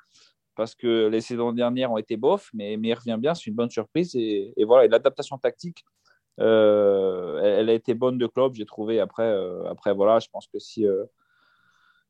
parce 0.54 0.74
que 0.74 1.08
les 1.08 1.20
saisons 1.20 1.52
dernières 1.52 1.90
ont 1.90 1.98
été 1.98 2.16
bof, 2.16 2.50
mais, 2.54 2.76
mais 2.76 2.88
il 2.88 2.94
revient 2.94 3.16
bien, 3.18 3.34
c'est 3.34 3.46
une 3.46 3.54
bonne 3.54 3.70
surprise. 3.70 4.14
Et, 4.14 4.54
voilà, 4.64 4.86
l'adaptation 4.86 5.36
tactique, 5.38 5.84
euh, 6.40 7.40
elle, 7.42 7.68
a 7.68 7.72
été 7.72 7.94
bonne 7.94 8.18
de 8.18 8.26
club, 8.26 8.54
j'ai 8.54 8.64
trouvé. 8.64 9.00
Après, 9.00 9.24
euh, 9.24 9.68
après, 9.68 9.92
voilà, 9.92 10.20
je 10.20 10.28
pense 10.32 10.46
que 10.46 10.60
si, 10.60 10.86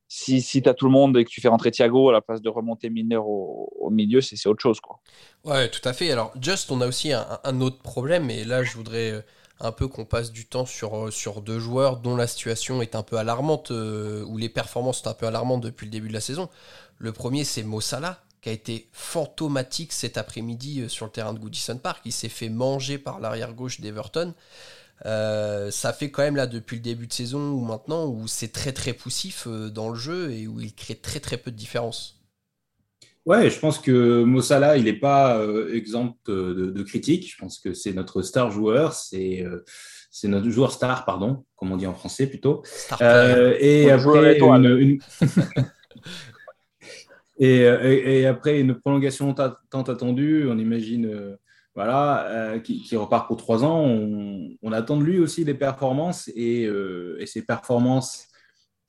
si, 0.06 0.42
si 0.42 0.60
tu 0.60 0.68
as 0.68 0.74
tout 0.74 0.84
le 0.84 0.92
monde 0.92 1.16
et 1.16 1.24
que 1.24 1.30
tu 1.30 1.40
fais 1.40 1.48
rentrer 1.48 1.70
Thiago 1.70 2.10
à 2.10 2.12
la 2.12 2.20
place 2.20 2.42
de 2.42 2.50
remonter 2.50 2.90
Mineur 2.90 3.26
au, 3.26 3.88
milieu, 3.90 4.20
c'est 4.20 4.46
autre 4.46 4.60
chose. 4.60 4.80
Quoi. 4.80 5.00
Ouais, 5.44 5.70
tout 5.70 5.86
à 5.88 5.94
fait. 5.94 6.10
Alors, 6.10 6.32
Just, 6.38 6.70
on 6.70 6.82
a 6.82 6.86
aussi 6.86 7.14
un, 7.14 7.26
un 7.42 7.60
autre 7.62 7.80
problème, 7.80 8.28
et 8.28 8.44
là, 8.44 8.62
je 8.62 8.76
voudrais 8.76 9.24
un 9.64 9.72
peu 9.72 9.88
qu'on 9.88 10.04
passe 10.04 10.32
du 10.32 10.46
temps 10.46 10.66
sur, 10.66 11.06
euh, 11.06 11.10
sur 11.10 11.40
deux 11.40 11.58
joueurs 11.58 11.98
dont 11.98 12.16
la 12.16 12.26
situation 12.26 12.82
est 12.82 12.94
un 12.94 13.02
peu 13.02 13.16
alarmante, 13.16 13.70
euh, 13.70 14.24
ou 14.24 14.36
les 14.38 14.48
performances 14.48 15.02
sont 15.02 15.08
un 15.08 15.14
peu 15.14 15.26
alarmantes 15.26 15.62
depuis 15.62 15.86
le 15.86 15.90
début 15.90 16.08
de 16.08 16.12
la 16.12 16.20
saison. 16.20 16.48
Le 16.98 17.12
premier, 17.12 17.44
c'est 17.44 17.62
Mossala, 17.62 18.22
qui 18.40 18.50
a 18.50 18.52
été 18.52 18.88
fantomatique 18.92 19.92
cet 19.92 20.18
après-midi 20.18 20.82
euh, 20.82 20.88
sur 20.88 21.06
le 21.06 21.12
terrain 21.12 21.32
de 21.32 21.38
Goodison 21.38 21.78
Park. 21.78 22.02
Il 22.04 22.12
s'est 22.12 22.28
fait 22.28 22.48
manger 22.48 22.98
par 22.98 23.20
l'arrière-gauche 23.20 23.80
d'Everton. 23.80 24.34
ça 25.04 25.92
fait 25.92 26.10
quand 26.10 26.22
même 26.22 26.36
là 26.36 26.46
depuis 26.46 26.76
le 26.76 26.82
début 26.82 27.06
de 27.06 27.12
saison 27.12 27.50
ou 27.50 27.60
maintenant 27.60 28.06
où 28.06 28.28
c'est 28.28 28.52
très 28.52 28.72
très 28.72 28.92
poussif 28.92 29.48
dans 29.48 29.88
le 29.88 29.96
jeu 29.96 30.32
et 30.32 30.46
où 30.46 30.60
il 30.60 30.74
crée 30.74 30.94
très 30.94 31.20
très 31.20 31.36
peu 31.36 31.50
de 31.50 31.56
différence. 31.56 32.23
Ouais, 33.26 33.48
je 33.48 33.58
pense 33.58 33.78
que 33.78 34.22
Mossala, 34.22 34.76
il 34.76 34.84
n'est 34.84 34.92
pas 34.92 35.38
euh, 35.38 35.74
exempt 35.74 36.16
de, 36.26 36.70
de, 36.70 36.82
critiques. 36.82 37.32
Je 37.32 37.38
pense 37.38 37.58
que 37.58 37.72
c'est 37.72 37.94
notre 37.94 38.20
star 38.20 38.50
joueur, 38.50 38.92
c'est 38.92 39.42
euh, 39.42 39.64
c'est 40.10 40.28
notre 40.28 40.50
joueur 40.50 40.72
star, 40.72 41.06
pardon, 41.06 41.44
comme 41.56 41.72
on 41.72 41.78
dit 41.78 41.86
en 41.86 41.94
français 41.94 42.26
plutôt. 42.26 42.62
Euh, 43.00 43.56
et, 43.58 43.90
après 43.90 44.38
une, 44.38 44.98
et, 47.38 47.62
et, 47.62 48.26
après 48.26 48.60
une 48.60 48.74
prolongation 48.74 49.34
tant 49.34 49.82
attendue, 49.82 50.46
on 50.48 50.58
imagine 50.58 51.36
voilà, 51.74 52.60
qui, 52.62 52.82
qui, 52.82 52.94
repart 52.94 53.26
pour 53.26 53.38
trois 53.38 53.64
ans. 53.64 53.80
On, 53.80 54.50
on, 54.62 54.72
attend 54.72 54.98
de 54.98 55.02
lui 55.02 55.18
aussi 55.18 55.44
des 55.44 55.54
performances 55.54 56.30
et, 56.36 56.70
et 57.18 57.26
ses 57.26 57.42
performances 57.42 58.28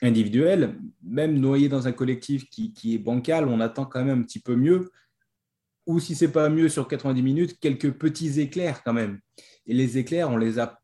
individuel, 0.01 0.77
même 1.03 1.39
noyé 1.39 1.69
dans 1.69 1.87
un 1.87 1.91
collectif 1.91 2.49
qui, 2.49 2.73
est 2.93 2.97
bancal, 2.97 3.47
on 3.47 3.59
attend 3.59 3.85
quand 3.85 4.03
même 4.03 4.19
un 4.19 4.23
petit 4.23 4.39
peu 4.39 4.55
mieux. 4.55 4.91
Ou 5.85 5.99
si 5.99 6.15
c'est 6.15 6.31
pas 6.31 6.49
mieux 6.49 6.69
sur 6.69 6.87
90 6.87 7.21
minutes, 7.21 7.59
quelques 7.59 7.91
petits 7.91 8.39
éclairs 8.39 8.83
quand 8.83 8.93
même. 8.93 9.19
Et 9.67 9.73
les 9.73 9.97
éclairs, 9.97 10.29
on 10.29 10.37
les 10.37 10.59
a 10.59 10.79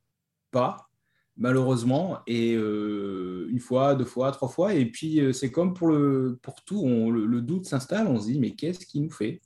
pas, 0.51 0.89
malheureusement. 1.37 2.19
Et 2.27 2.53
euh, 2.55 3.47
une 3.49 3.59
fois, 3.59 3.95
deux 3.95 4.05
fois, 4.05 4.31
trois 4.31 4.47
fois. 4.47 4.73
Et 4.73 4.85
puis, 4.85 5.19
euh, 5.19 5.33
c'est 5.33 5.51
comme 5.51 5.73
pour, 5.73 5.87
le, 5.87 6.37
pour 6.41 6.63
tout, 6.63 7.11
le, 7.11 7.41
doute 7.41 7.65
s'installe. 7.65 8.07
On 8.07 8.19
se 8.19 8.27
dit, 8.27 8.39
mais 8.39 8.51
qu'est-ce 8.51 8.85
qui 8.85 9.01
nous 9.01 9.09
fait? 9.09 9.41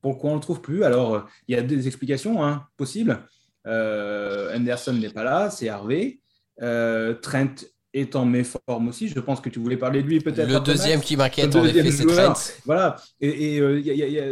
Pourquoi 0.00 0.30
on 0.30 0.34
ne 0.34 0.38
le 0.38 0.42
trouve 0.42 0.60
plus? 0.60 0.84
Alors, 0.84 1.26
il 1.48 1.56
y 1.56 1.58
a 1.58 1.62
des 1.62 1.86
explications 1.86 2.44
hein, 2.44 2.66
possibles. 2.76 3.26
Euh, 3.66 4.54
Anderson 4.56 4.92
n'est 4.92 5.10
pas 5.10 5.24
là, 5.24 5.50
c'est 5.50 5.68
Harvey. 5.68 6.20
Trent 6.56 7.54
est 7.94 8.16
en 8.16 8.26
méforme 8.26 8.88
aussi. 8.88 9.08
Je 9.08 9.20
pense 9.20 9.40
que 9.40 9.48
tu 9.48 9.60
voulais 9.60 9.76
parler 9.76 10.02
de 10.02 10.08
lui 10.08 10.20
peut-être. 10.20 10.50
Le 10.50 10.60
deuxième 10.60 11.00
qui 11.00 11.16
m'inquiète 11.16 11.54
en 11.54 11.64
effet, 11.64 11.90
c'est 11.90 12.04
Trent. 12.04 12.34
Voilà, 12.66 12.96
et, 13.20 13.60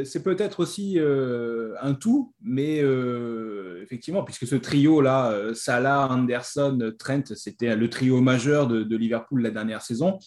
c'est 0.04 0.22
peut-être 0.22 0.60
aussi 0.60 0.98
euh, 0.98 1.74
un 1.80 1.94
tout, 1.94 2.34
mais 2.42 2.80
euh, 2.82 3.80
effectivement, 3.82 4.24
puisque 4.24 4.46
ce 4.46 4.56
trio-là, 4.56 5.30
euh, 5.30 5.54
Salah, 5.54 6.08
Anderson, 6.10 6.92
Trent, 6.98 7.34
c'était 7.36 7.74
le 7.76 7.88
trio 7.88 8.20
majeur 8.20 8.66
de, 8.66 8.96
Liverpool 8.96 9.42
la 9.42 9.50
dernière 9.50 9.82
saison. 9.82 10.18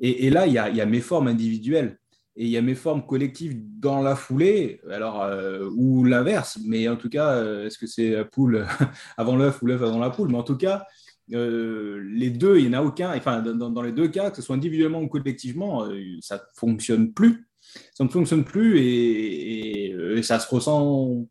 Et, 0.00 0.30
là, 0.30 0.48
il 0.48 0.52
y 0.52 0.58
a, 0.58 0.68
y 0.68 0.80
a 0.80 0.86
méforme 0.86 1.28
individuelle 1.28 1.98
et 2.34 2.44
il 2.44 2.50
y 2.50 2.56
a 2.56 2.62
mes 2.62 2.74
formes 2.74 3.06
collectives 3.06 3.54
dans 3.78 4.02
la 4.02 4.16
foulée, 4.16 4.80
alors 4.90 5.30
ou 5.76 6.04
l'inverse, 6.04 6.58
mais 6.64 6.88
en 6.88 6.96
tout 6.96 7.10
cas, 7.10 7.40
est-ce 7.64 7.78
que 7.78 7.86
c'est 7.86 8.10
la 8.10 8.24
poule 8.24 8.66
avant 9.16 9.36
l'œuf 9.36 9.62
ou 9.62 9.66
l'œuf 9.66 9.82
avant 9.82 10.00
la 10.00 10.10
poule? 10.10 10.30
Mais 10.30 10.38
en 10.38 10.42
tout 10.42 10.56
cas, 10.56 10.84
euh, 11.32 12.02
les 12.12 12.30
deux, 12.30 12.58
il 12.58 12.68
n'y 12.68 12.76
en 12.76 12.80
a 12.80 12.82
aucun, 12.82 13.16
enfin, 13.16 13.40
dans, 13.40 13.82
les 13.82 13.92
deux 13.92 14.08
cas, 14.08 14.30
que 14.30 14.36
ce 14.36 14.42
soit 14.42 14.56
individuellement 14.56 15.00
ou 15.00 15.08
collectivement, 15.08 15.84
euh, 15.84 16.00
ça 16.20 16.36
ne 16.36 16.40
fonctionne 16.54 17.12
plus. 17.12 17.46
Ça 17.94 18.04
ne 18.04 18.08
fonctionne 18.08 18.44
plus 18.44 18.80
et, 18.80 19.92
euh, 19.92 20.20
ça 20.22 20.38
se 20.38 20.52
ressent 20.52 21.26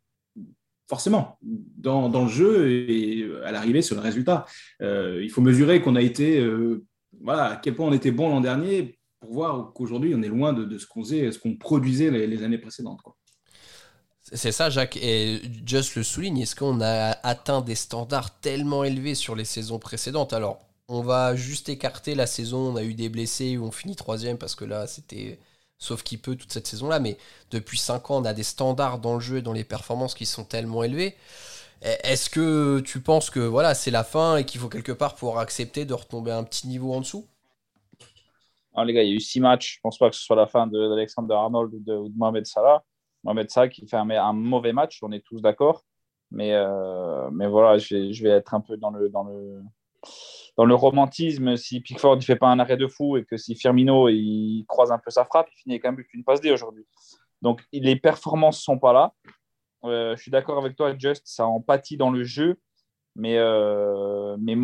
forcément 0.87 1.37
dans, 1.41 2.09
le 2.09 2.29
jeu 2.29 2.69
et 2.69 3.25
à 3.45 3.51
l'arrivée 3.51 3.81
sur 3.81 3.95
le 3.95 4.01
résultat. 4.01 4.45
il 4.81 5.29
faut 5.29 5.41
mesurer 5.41 5.81
qu'on 5.81 5.95
a 5.95 6.01
été, 6.01 6.45
voilà, 7.21 7.51
à 7.51 7.55
quel 7.55 7.75
point 7.75 7.87
on 7.87 7.93
était 7.93 8.11
bon 8.11 8.27
l'an 8.27 8.41
dernier 8.41 8.99
pour 9.21 9.31
voir 9.31 9.71
qu'aujourd'hui 9.73 10.13
on 10.15 10.21
est 10.21 10.27
loin 10.27 10.51
de, 10.51 10.77
ce 10.77 10.85
qu'on 10.85 11.03
faisait, 11.03 11.31
ce 11.31 11.39
qu'on 11.39 11.55
produisait 11.55 12.11
les, 12.11 12.43
années 12.43 12.57
précédentes. 12.57 12.99
C'est 14.23 14.51
ça, 14.51 14.69
Jacques. 14.69 14.97
Et 14.97 15.41
Just 15.65 15.95
le 15.95 16.03
souligne, 16.03 16.39
est-ce 16.39 16.55
qu'on 16.55 16.79
a 16.81 17.17
atteint 17.23 17.61
des 17.61 17.75
standards 17.75 18.39
tellement 18.39 18.83
élevés 18.83 19.15
sur 19.15 19.35
les 19.35 19.45
saisons 19.45 19.79
précédentes? 19.79 20.33
Alors, 20.33 20.59
on 20.87 21.01
va 21.01 21.35
juste 21.35 21.69
écarter 21.69 22.15
la 22.15 22.27
saison, 22.27 22.73
on 22.73 22.75
a 22.75 22.83
eu 22.83 22.93
des 22.93 23.09
blessés, 23.09 23.57
on 23.57 23.71
finit 23.71 23.95
troisième 23.95 24.37
parce 24.37 24.55
que 24.55 24.65
là, 24.65 24.87
c'était 24.87 25.39
sauf 25.77 26.03
qui 26.03 26.17
peut 26.17 26.35
toute 26.35 26.53
cette 26.53 26.67
saison-là. 26.67 26.99
Mais 26.99 27.17
depuis 27.49 27.77
5 27.77 28.11
ans, 28.11 28.21
on 28.21 28.25
a 28.25 28.33
des 28.33 28.43
standards 28.43 28.99
dans 28.99 29.15
le 29.15 29.19
jeu 29.19 29.37
et 29.37 29.41
dans 29.41 29.53
les 29.53 29.63
performances 29.63 30.13
qui 30.13 30.25
sont 30.25 30.43
tellement 30.45 30.83
élevés. 30.83 31.15
Est-ce 31.81 32.29
que 32.29 32.79
tu 32.81 33.01
penses 33.01 33.31
que 33.31 33.39
voilà, 33.39 33.73
c'est 33.73 33.91
la 33.91 34.03
fin 34.03 34.37
et 34.37 34.45
qu'il 34.45 34.61
faut 34.61 34.69
quelque 34.69 34.91
part 34.91 35.15
pouvoir 35.15 35.39
accepter 35.39 35.85
de 35.85 35.95
retomber 35.95 36.31
un 36.31 36.43
petit 36.43 36.67
niveau 36.67 36.93
en 36.93 36.99
dessous? 37.01 37.25
Les 38.85 38.93
gars, 38.93 39.03
il 39.03 39.09
y 39.09 39.13
a 39.13 39.15
eu 39.15 39.19
6 39.19 39.39
matchs. 39.39 39.75
Je 39.75 39.79
pense 39.81 39.97
pas 39.97 40.09
que 40.09 40.15
ce 40.15 40.21
soit 40.21 40.35
la 40.35 40.47
fin 40.47 40.67
d'Alexander 40.67 41.33
Arnold 41.33 41.73
ou 41.73 41.79
de 41.79 42.15
Mohamed 42.15 42.45
Salah. 42.45 42.83
Mohamed 43.23 43.49
Salah 43.49 43.69
qui 43.69 43.87
fait 43.87 43.97
un, 43.97 44.33
mauvais 44.33 44.73
match, 44.73 44.99
on 45.01 45.11
est 45.11 45.23
tous 45.23 45.41
d'accord. 45.41 45.83
Mais, 46.31 46.53
euh, 46.53 47.29
mais 47.31 47.47
voilà, 47.47 47.77
je 47.77 48.23
vais, 48.23 48.29
être 48.29 48.53
un 48.53 48.61
peu 48.61 48.77
dans 48.77 48.89
le, 48.89 49.09
dans 49.09 49.23
le, 49.23 49.61
dans 50.57 50.65
le 50.65 50.75
romantisme. 50.75 51.57
Si 51.57 51.81
Pickford 51.81 52.15
ne 52.15 52.21
fait 52.21 52.37
pas 52.37 52.47
un 52.47 52.59
arrêt 52.59 52.77
de 52.77 52.87
fou 52.87 53.17
et 53.17 53.25
que 53.25 53.37
si 53.37 53.55
Firmino 53.55 54.07
il 54.07 54.65
croise 54.67 54.91
un 54.91 54.97
peu 54.97 55.11
sa 55.11 55.25
frappe, 55.25 55.49
il 55.51 55.61
finit 55.61 55.75
avec 55.75 55.85
un 55.85 55.93
but, 55.93 56.07
une 56.13 56.23
passe 56.23 56.39
D 56.39 56.51
aujourd'hui. 56.51 56.85
Donc 57.41 57.61
les 57.73 57.95
performances 57.97 58.59
ne 58.59 58.63
sont 58.63 58.79
pas 58.79 58.93
là. 58.93 59.13
Euh, 59.83 60.15
je 60.15 60.21
suis 60.21 60.31
d'accord 60.31 60.57
avec 60.57 60.75
toi, 60.75 60.95
Just, 60.97 61.23
ça 61.25 61.45
empathie 61.45 61.97
dans 61.97 62.11
le 62.11 62.23
jeu, 62.23 62.59
mais, 63.15 63.37
euh, 63.37 64.37
mais 64.39 64.55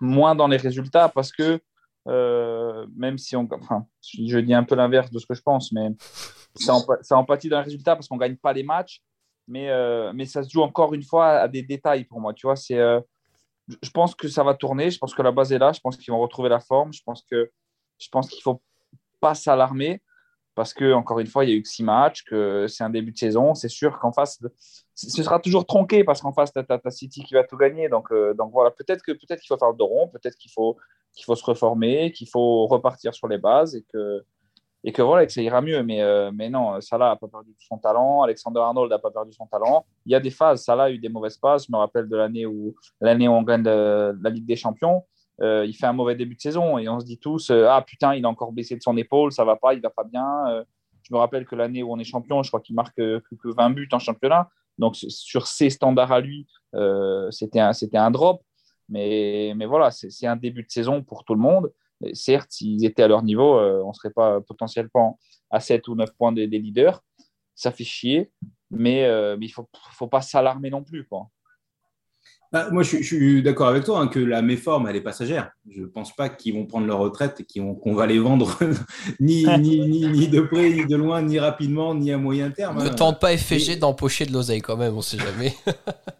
moins 0.00 0.34
dans 0.34 0.48
les 0.48 0.56
résultats 0.56 1.08
parce 1.08 1.30
que 1.32 1.60
même 2.06 3.18
si 3.18 3.36
on. 3.36 3.46
Enfin, 3.52 3.86
je 4.02 4.38
dis 4.38 4.54
un 4.54 4.64
peu 4.64 4.74
l'inverse 4.74 5.10
de 5.10 5.18
ce 5.18 5.26
que 5.26 5.34
je 5.34 5.42
pense, 5.42 5.72
mais 5.72 5.90
ça 6.60 7.16
empathie 7.16 7.48
dans 7.48 7.58
le 7.58 7.64
résultat 7.64 7.96
parce 7.96 8.08
qu'on 8.08 8.16
ne 8.16 8.20
gagne 8.20 8.36
pas 8.36 8.52
les 8.52 8.62
matchs, 8.62 9.02
mais, 9.48 9.70
euh, 9.70 10.12
mais 10.14 10.26
ça 10.26 10.42
se 10.42 10.50
joue 10.50 10.62
encore 10.62 10.94
une 10.94 11.02
fois 11.02 11.28
à 11.28 11.48
des 11.48 11.62
détails 11.62 12.04
pour 12.04 12.20
moi. 12.20 12.32
Tu 12.34 12.46
vois, 12.46 12.56
c'est, 12.56 12.78
euh, 12.78 13.00
je 13.82 13.90
pense 13.90 14.14
que 14.14 14.28
ça 14.28 14.44
va 14.44 14.54
tourner, 14.54 14.90
je 14.90 14.98
pense 14.98 15.14
que 15.14 15.22
la 15.22 15.32
base 15.32 15.52
est 15.52 15.58
là, 15.58 15.72
je 15.72 15.80
pense 15.80 15.96
qu'ils 15.96 16.12
vont 16.12 16.20
retrouver 16.20 16.48
la 16.48 16.60
forme, 16.60 16.92
je 16.92 17.02
pense, 17.04 17.22
que, 17.22 17.50
je 17.98 18.08
pense 18.10 18.28
qu'il 18.28 18.38
ne 18.38 18.42
faut 18.42 18.62
pas 19.20 19.34
s'alarmer 19.34 20.02
parce 20.54 20.74
que 20.74 20.92
encore 20.92 21.20
une 21.20 21.26
fois, 21.26 21.44
il 21.44 21.50
y 21.50 21.52
a 21.52 21.56
eu 21.56 21.62
que 21.62 21.68
six 21.68 21.82
matchs, 21.82 22.22
que 22.24 22.66
c'est 22.68 22.84
un 22.84 22.90
début 22.90 23.12
de 23.12 23.16
saison. 23.16 23.54
C'est 23.54 23.68
sûr 23.68 23.98
qu'en 23.98 24.12
face, 24.12 24.38
ce 24.94 25.22
sera 25.22 25.38
toujours 25.38 25.64
tronqué 25.64 26.04
parce 26.04 26.20
qu'en 26.20 26.32
face, 26.32 26.52
tu 26.52 26.58
as, 26.58 26.90
City 26.90 27.22
qui 27.24 27.34
va 27.34 27.44
tout 27.44 27.56
gagner. 27.56 27.88
Donc, 27.88 28.12
euh, 28.12 28.34
donc 28.34 28.52
voilà, 28.52 28.70
peut-être 28.70 29.02
que 29.02 29.12
peut-être 29.12 29.40
qu'il 29.40 29.48
faut 29.48 29.56
faire 29.56 29.72
le 29.72 29.84
rond, 29.84 30.08
peut-être 30.08 30.36
qu'il 30.36 30.50
faut 30.50 30.76
qu'il 31.14 31.24
faut 31.24 31.34
se 31.34 31.44
reformer, 31.44 32.12
qu'il 32.12 32.28
faut 32.28 32.66
repartir 32.66 33.14
sur 33.14 33.26
les 33.26 33.38
bases 33.38 33.74
et 33.74 33.84
que 33.90 34.22
et 34.82 34.92
que 34.92 35.02
voilà, 35.02 35.26
que 35.26 35.32
ça 35.32 35.42
ira 35.42 35.60
mieux. 35.60 35.82
Mais, 35.82 36.02
euh, 36.02 36.30
mais 36.32 36.48
non, 36.48 36.80
Salah 36.80 37.10
n'a 37.10 37.16
pas 37.16 37.28
perdu 37.28 37.54
son 37.58 37.78
talent, 37.78 38.22
Alexander 38.22 38.60
Arnold 38.60 38.90
n'a 38.90 38.98
pas 38.98 39.10
perdu 39.10 39.32
son 39.32 39.46
talent. 39.46 39.84
Il 40.06 40.12
y 40.12 40.14
a 40.14 40.20
des 40.20 40.30
phases, 40.30 40.64
Salah 40.64 40.84
a 40.84 40.90
eu 40.90 40.98
des 40.98 41.08
mauvaises 41.08 41.36
passes. 41.36 41.66
Je 41.66 41.72
me 41.72 41.76
rappelle 41.76 42.08
de 42.08 42.16
l'année 42.16 42.46
où, 42.46 42.74
où 43.00 43.06
on 43.06 43.42
gagne 43.42 43.64
la 43.64 44.30
Ligue 44.30 44.46
des 44.46 44.56
Champions. 44.56 45.04
Euh, 45.42 45.64
il 45.66 45.72
fait 45.74 45.86
un 45.86 45.92
mauvais 45.94 46.14
début 46.14 46.34
de 46.34 46.40
saison 46.40 46.76
et 46.76 46.86
on 46.88 47.00
se 47.00 47.06
dit 47.06 47.16
tous 47.16 47.50
euh, 47.50 47.66
Ah 47.68 47.80
putain, 47.80 48.14
il 48.14 48.26
a 48.26 48.28
encore 48.28 48.52
baissé 48.52 48.76
de 48.76 48.82
son 48.82 48.94
épaule, 48.98 49.32
ça 49.32 49.42
va 49.42 49.56
pas, 49.56 49.72
il 49.72 49.80
va 49.80 49.88
pas 49.88 50.04
bien. 50.04 50.26
je 51.02 51.14
me 51.14 51.18
rappelle 51.18 51.46
que 51.46 51.54
l'année 51.54 51.82
où 51.82 51.92
on 51.92 51.98
est 51.98 52.04
champion, 52.04 52.42
je 52.42 52.50
crois 52.50 52.60
qu'il 52.60 52.74
marque 52.74 52.96
que, 52.96 53.22
que 53.42 53.48
20 53.48 53.70
buts 53.70 53.88
en 53.92 53.98
championnat. 53.98 54.48
Donc 54.78 54.96
sur 54.96 55.46
ses 55.46 55.68
standards 55.70 56.12
à 56.12 56.20
lui, 56.20 56.46
c'était 57.30 57.60
un, 57.60 57.72
un 57.94 58.10
drop. 58.10 58.42
Mais, 58.88 59.52
mais 59.54 59.66
voilà, 59.66 59.92
c'est 59.92 60.26
un 60.26 60.36
début 60.36 60.64
de 60.64 60.70
saison 60.70 61.02
pour 61.02 61.24
tout 61.24 61.34
le 61.34 61.40
monde 61.40 61.70
certes, 62.12 62.50
s'ils 62.50 62.84
étaient 62.84 63.02
à 63.02 63.08
leur 63.08 63.22
niveau, 63.22 63.58
euh, 63.58 63.82
on 63.84 63.88
ne 63.88 63.94
serait 63.94 64.10
pas 64.10 64.40
potentiellement 64.40 65.18
à 65.50 65.60
7 65.60 65.88
ou 65.88 65.94
9 65.94 66.10
points 66.16 66.32
des, 66.32 66.46
leaders. 66.46 67.02
Ça 67.54 67.72
fait 67.72 67.84
chier, 67.84 68.30
mais, 68.70 69.04
euh, 69.04 69.36
il 69.40 69.52
ne 69.56 69.64
faut, 69.92 70.06
pas 70.06 70.22
s'alarmer 70.22 70.70
non 70.70 70.82
plus. 70.82 71.06
Quoi. 71.06 71.28
Bah, 72.52 72.68
moi, 72.70 72.82
je, 72.82 72.96
suis 72.96 73.42
d'accord 73.42 73.68
avec 73.68 73.84
toi 73.84 74.00
hein, 74.00 74.08
que 74.08 74.18
la 74.18 74.42
méforme, 74.42 74.88
elle 74.88 74.96
est 74.96 75.02
passagère. 75.02 75.52
Je 75.68 75.82
ne 75.82 75.86
pense 75.86 76.16
pas 76.16 76.28
qu'ils 76.28 76.54
vont 76.54 76.66
prendre 76.66 76.86
leur 76.86 76.98
retraite 76.98 77.40
et 77.40 77.60
qu'on 77.60 77.94
va 77.94 78.06
les 78.06 78.18
vendre 78.18 78.58
ni, 79.20 79.44
ni, 79.58 80.08
ni, 80.08 80.28
de 80.28 80.40
près, 80.40 80.70
ni 80.70 80.86
de 80.86 80.96
loin, 80.96 81.22
ni 81.22 81.38
rapidement, 81.38 81.94
ni 81.94 82.10
à 82.10 82.18
moyen 82.18 82.50
terme. 82.50 82.78
Ne 82.78 82.88
hein. 82.88 82.94
tente 82.94 83.20
pas 83.20 83.36
FG 83.36 83.78
d'empocher 83.78 84.26
de 84.26 84.32
l'oseille 84.32 84.62
quand 84.62 84.76
même, 84.76 84.94
on 84.94 84.98
ne 84.98 85.02
sait 85.02 85.18
jamais. 85.18 85.54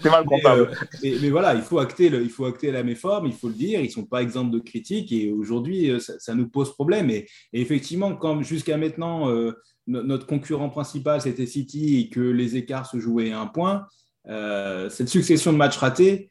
C'est 0.00 0.10
mal 0.10 0.24
comptable. 0.24 0.70
Mais, 1.02 1.12
euh, 1.12 1.18
mais, 1.22 1.30
voilà, 1.30 1.54
il 1.54 1.62
faut, 1.62 1.78
acter 1.78 2.08
le, 2.08 2.22
il 2.22 2.30
faut 2.30 2.44
acter 2.44 2.70
la 2.70 2.82
méforme, 2.82 3.26
il 3.26 3.32
faut 3.32 3.48
le 3.48 3.54
dire. 3.54 3.80
Ils 3.80 3.86
ne 3.86 3.92
sont 3.92 4.04
pas 4.04 4.22
exempts 4.22 4.44
de 4.44 4.58
critiques 4.58 5.12
et 5.12 5.30
aujourd'hui, 5.30 5.90
euh, 5.90 5.98
ça, 5.98 6.34
nous 6.34 6.48
pose 6.48 6.72
problème. 6.74 7.10
Et, 7.10 7.26
effectivement, 7.52 8.14
comme 8.14 8.42
jusqu'à 8.42 8.76
maintenant, 8.76 9.30
euh, 9.30 9.52
notre 9.86 10.26
concurrent 10.26 10.70
principal, 10.70 11.20
c'était 11.20 11.46
City 11.46 11.98
et 12.00 12.08
que 12.08 12.20
les 12.20 12.56
écarts 12.56 12.86
se 12.86 12.98
jouaient 12.98 13.32
à 13.32 13.40
un 13.40 13.46
point, 13.46 13.86
cette 14.26 15.08
succession 15.08 15.52
de 15.52 15.56
matchs 15.56 15.78
ratés, 15.78 16.30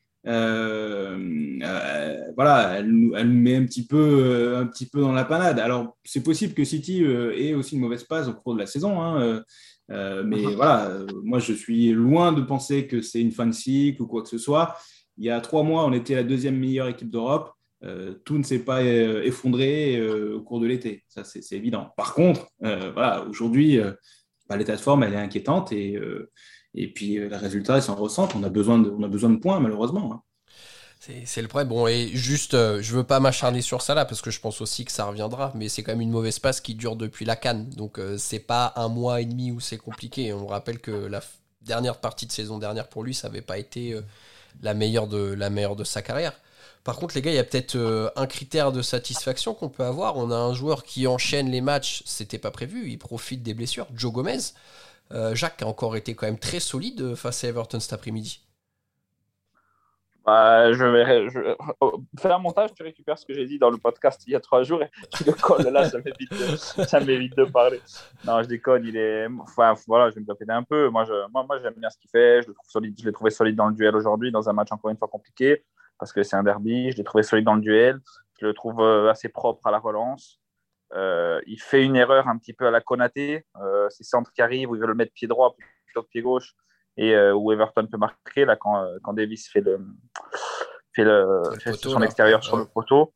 voilà, 2.36 2.78
elle, 2.78 2.92
nous, 2.92 3.16
elle 3.16 3.30
met 3.30 3.56
un 3.56 3.66
petit, 3.66 3.86
peu, 3.86 4.56
un 4.58 4.66
petit 4.66 4.88
peu 4.88 5.02
dans 5.02 5.14
la 5.14 5.26
panade. 5.26 5.60
Alors, 5.60 5.98
c'est 6.04 6.24
possible 6.24 6.54
que 6.54 6.64
City 6.64 7.04
ait 7.04 7.54
aussi 7.54 7.76
une 7.76 7.82
mauvaise 7.82 8.04
passe 8.04 8.28
au 8.28 8.34
cours 8.34 8.54
de 8.54 8.60
la 8.60 8.66
saison. 8.66 9.02
Hein, 9.02 9.44
euh, 9.92 10.24
mais 10.24 10.42
voilà, 10.42 10.88
euh, 10.88 11.08
moi 11.24 11.40
je 11.40 11.54
suis 11.54 11.92
loin 11.92 12.32
de 12.32 12.42
penser 12.42 12.86
que 12.88 13.02
c'est 13.02 13.22
une 13.22 13.32
fin 13.32 13.48
de 13.48 13.52
cycle 13.52 14.02
ou 14.02 14.08
quoi 14.08 14.22
que 14.22 14.30
ce 14.30 14.38
soit. 14.38 14.78
Il 15.18 15.26
y 15.26 15.30
a 15.30 15.42
trois 15.42 15.64
mois, 15.64 15.86
on 15.86 15.94
était 15.94 16.16
la 16.16 16.24
deuxième 16.24 16.58
meilleure 16.58 16.88
équipe 16.88 17.10
d'Europe. 17.10 17.52
Euh, 17.84 18.14
tout 18.26 18.38
ne 18.38 18.44
s'est 18.44 18.60
pas 18.60 18.84
effondré 18.84 20.02
au 20.34 20.42
cours 20.42 20.60
de 20.60 20.68
l'été, 20.68 21.04
ça 21.08 21.24
c'est 21.24 21.54
évident. 21.54 21.90
Par 21.98 22.14
contre, 22.14 22.48
voilà, 22.60 23.26
aujourd'hui, 23.28 23.80
bah, 24.48 24.58
l'état 24.58 24.76
de 24.76 24.82
forme 24.82 25.04
elle 25.04 25.14
est 25.14 25.18
inquiétante 25.18 25.72
et, 25.72 26.00
et 26.76 26.92
puis 26.92 27.20
les 27.20 27.28
résultats 27.36 27.78
ils 27.78 27.84
s'en 27.84 27.96
ressentent. 27.96 28.36
On 28.36 28.44
a 28.44 28.50
besoin 28.50 28.80
de, 28.80 28.90
on 28.90 29.04
a 29.04 29.08
besoin 29.08 29.30
de 29.30 29.38
points 29.38 29.60
malheureusement. 29.60 30.14
Hein. 30.14 30.22
C'est 31.00 31.42
le 31.42 31.48
problème. 31.48 31.70
Bon, 31.70 31.88
et 31.88 32.10
juste, 32.14 32.54
euh, 32.56 32.82
je 32.82 32.94
veux 32.94 33.06
pas 33.06 33.22
m'acharner 33.22 33.62
sur 33.62 33.82
ça 33.82 33.94
là, 33.94 34.04
parce 34.04 34.22
que 34.22 34.32
je 34.32 34.40
pense 34.42 34.60
aussi 34.60 34.84
que 34.84 34.92
ça 34.92 35.06
reviendra, 35.06 35.54
mais 35.56 35.70
c'est 35.70 35.82
quand 35.82 35.94
même 35.94 36.02
une 36.02 36.12
mauvaise 36.12 36.40
passe 36.40 36.60
qui 36.60 36.76
dure 36.76 36.98
depuis 36.98 37.24
la 37.24 37.38
canne. 37.38 37.70
Donc, 37.70 38.00
euh, 38.00 38.18
c'est 38.18 38.40
pas 38.40 38.74
un 38.76 38.90
mois 38.90 39.22
et 39.22 39.26
demi 39.26 39.52
où 39.52 39.62
c'est 39.62 39.78
compliqué. 39.78 40.34
On 40.34 40.48
rappelle 40.48 40.80
que 40.80 40.92
la 40.92 41.22
dernière 41.62 41.98
partie 42.02 42.26
de 42.26 42.34
saison 42.34 42.58
dernière 42.58 42.90
pour 42.90 43.04
lui, 43.04 43.14
ça 43.14 43.30
n'avait 43.30 43.42
pas 43.42 43.58
été 43.58 43.94
euh, 43.94 44.02
la, 44.62 44.74
meilleure 44.74 45.08
de, 45.08 45.20
la 45.20 45.50
meilleure 45.50 45.78
de 45.78 45.86
sa 45.86 46.02
carrière. 46.02 46.34
Par 46.84 46.98
contre, 46.98 47.16
les 47.16 47.22
gars, 47.22 47.32
il 47.32 47.36
y 47.36 47.40
a 47.40 47.44
peut-être 47.46 48.12
un 48.16 48.26
critère 48.26 48.72
de 48.72 48.82
satisfaction 48.82 49.54
qu'on 49.54 49.70
peut 49.70 49.84
avoir. 49.84 50.18
On 50.18 50.32
a 50.32 50.36
un 50.36 50.54
joueur 50.54 50.84
qui 50.84 51.08
enchaîne 51.08 51.50
les 51.50 51.62
matchs, 51.62 52.04
c'était 52.06 52.38
pas 52.38 52.52
prévu, 52.52 52.90
il 52.90 52.98
profite 52.98 53.44
des 53.44 53.54
blessures. 53.54 53.88
Joe 53.96 54.12
Gomez. 54.12 54.40
Jacques 55.34 55.62
a 55.62 55.68
encore 55.68 55.96
été 55.96 56.16
quand 56.16 56.28
même 56.28 56.39
très 56.39 56.60
solide 56.60 57.16
face 57.16 57.44
à 57.44 57.48
Everton 57.48 57.80
cet 57.80 57.94
après-midi. 57.94 58.42
Bah, 60.30 60.72
je 60.74 60.86
vais 60.86 61.28
oh, 61.80 62.04
faire 62.20 62.36
un 62.36 62.39
montage, 62.39 62.72
tu 62.75 62.84
récupères 62.84 63.18
ce 63.18 63.25
que 63.25 63.34
j'ai 63.34 63.48
dit 63.48 63.58
dans 63.58 63.72
le 63.72 63.78
podcast 63.78 64.22
il 64.28 64.34
y 64.34 64.36
a 64.36 64.39
trois 64.39 64.62
jours 64.62 64.84
et 64.84 64.89
tu 65.12 65.24
le 65.24 65.32
colles 65.32 65.68
là, 65.74 65.89
ça 65.89 65.98
m'évite 67.00 67.36
de, 67.36 67.46
parler. 67.46 67.82
Non, 68.28 68.44
je 68.44 68.48
déconne, 68.48 68.86
il 68.86 68.96
est. 68.96 69.28
Enfin, 69.39 69.74
voilà, 69.88 70.12
je 70.12 70.16
vais 70.16 70.22
me 70.22 70.28
taper 70.28 70.46
un 70.50 70.62
peu. 70.62 70.89
Moi, 70.89 71.06
je, 71.06 71.13
moi, 71.32 71.44
moi 71.48 71.60
j'aime 71.63 71.74
bien 71.78 71.89
ce 71.89 71.98
qu'il 71.98 72.12
fait. 72.12 72.44
Je 72.44 72.48
le 72.50 72.54
trouve 72.54 72.84
l'ai 72.84 73.12
trouvé 73.12 73.32
solide 73.32 73.56
dans 73.56 73.70
le 73.70 73.74
duel 73.74 73.96
aujourd'hui, 73.96 74.32
dans 74.32 74.48
un 74.48 74.54
match 74.54 74.72
encore 74.72 74.92
une 74.92 74.98
fois 74.98 75.08
compliqué, 75.08 75.63
parce 75.98 76.13
que 76.13 76.22
c'est 76.22 76.36
un 76.36 76.44
derby. 76.44 76.92
Je 76.92 76.98
l'ai 76.98 77.04
trouvé 77.04 77.24
solide 77.24 77.46
dans 77.46 77.56
le 77.56 77.62
duel. 77.62 78.00
Je 78.39 78.46
le 78.46 78.54
trouve 78.54 78.82
euh, 78.82 79.10
assez 79.10 79.30
propre 79.30 79.66
à 79.66 79.72
la 79.72 79.80
relance. 79.80 80.39
Euh, 80.96 81.39
il 81.46 81.62
fait 81.62 81.84
une 81.84 81.96
erreur 81.96 82.27
un 82.27 82.38
petit 82.38 82.53
peu 82.53 82.67
à 82.67 82.72
la 82.72 82.81
Konaté. 82.81 83.46
Euh, 83.62 83.88
c'est 83.89 84.03
centre 84.03 84.31
qui 84.31 84.41
arrive 84.41 84.69
où 84.69 84.75
il 84.75 84.81
veut 84.81 84.88
le 84.88 84.96
mettre 84.96 85.13
pied 85.13 85.27
droit 85.27 85.55
plutôt 85.86 86.03
que 86.03 86.08
pied 86.08 86.22
gauche 86.22 86.55
et 86.98 87.15
euh, 87.15 87.34
où 87.34 87.51
Everton 87.51 87.88
peut 87.88 87.98
marquer 87.98 88.46
là 88.46 88.55
quand, 88.55 88.84
euh, 88.84 88.98
quand 89.03 89.13
Davis 89.13 89.48
fait 89.48 89.62
le 89.62 89.79
fait, 90.93 91.03
le, 91.03 91.43
son 91.75 92.01
extérieur 92.01 92.43
sur 92.43 92.58
le 92.58 92.65
poteau. 92.65 93.13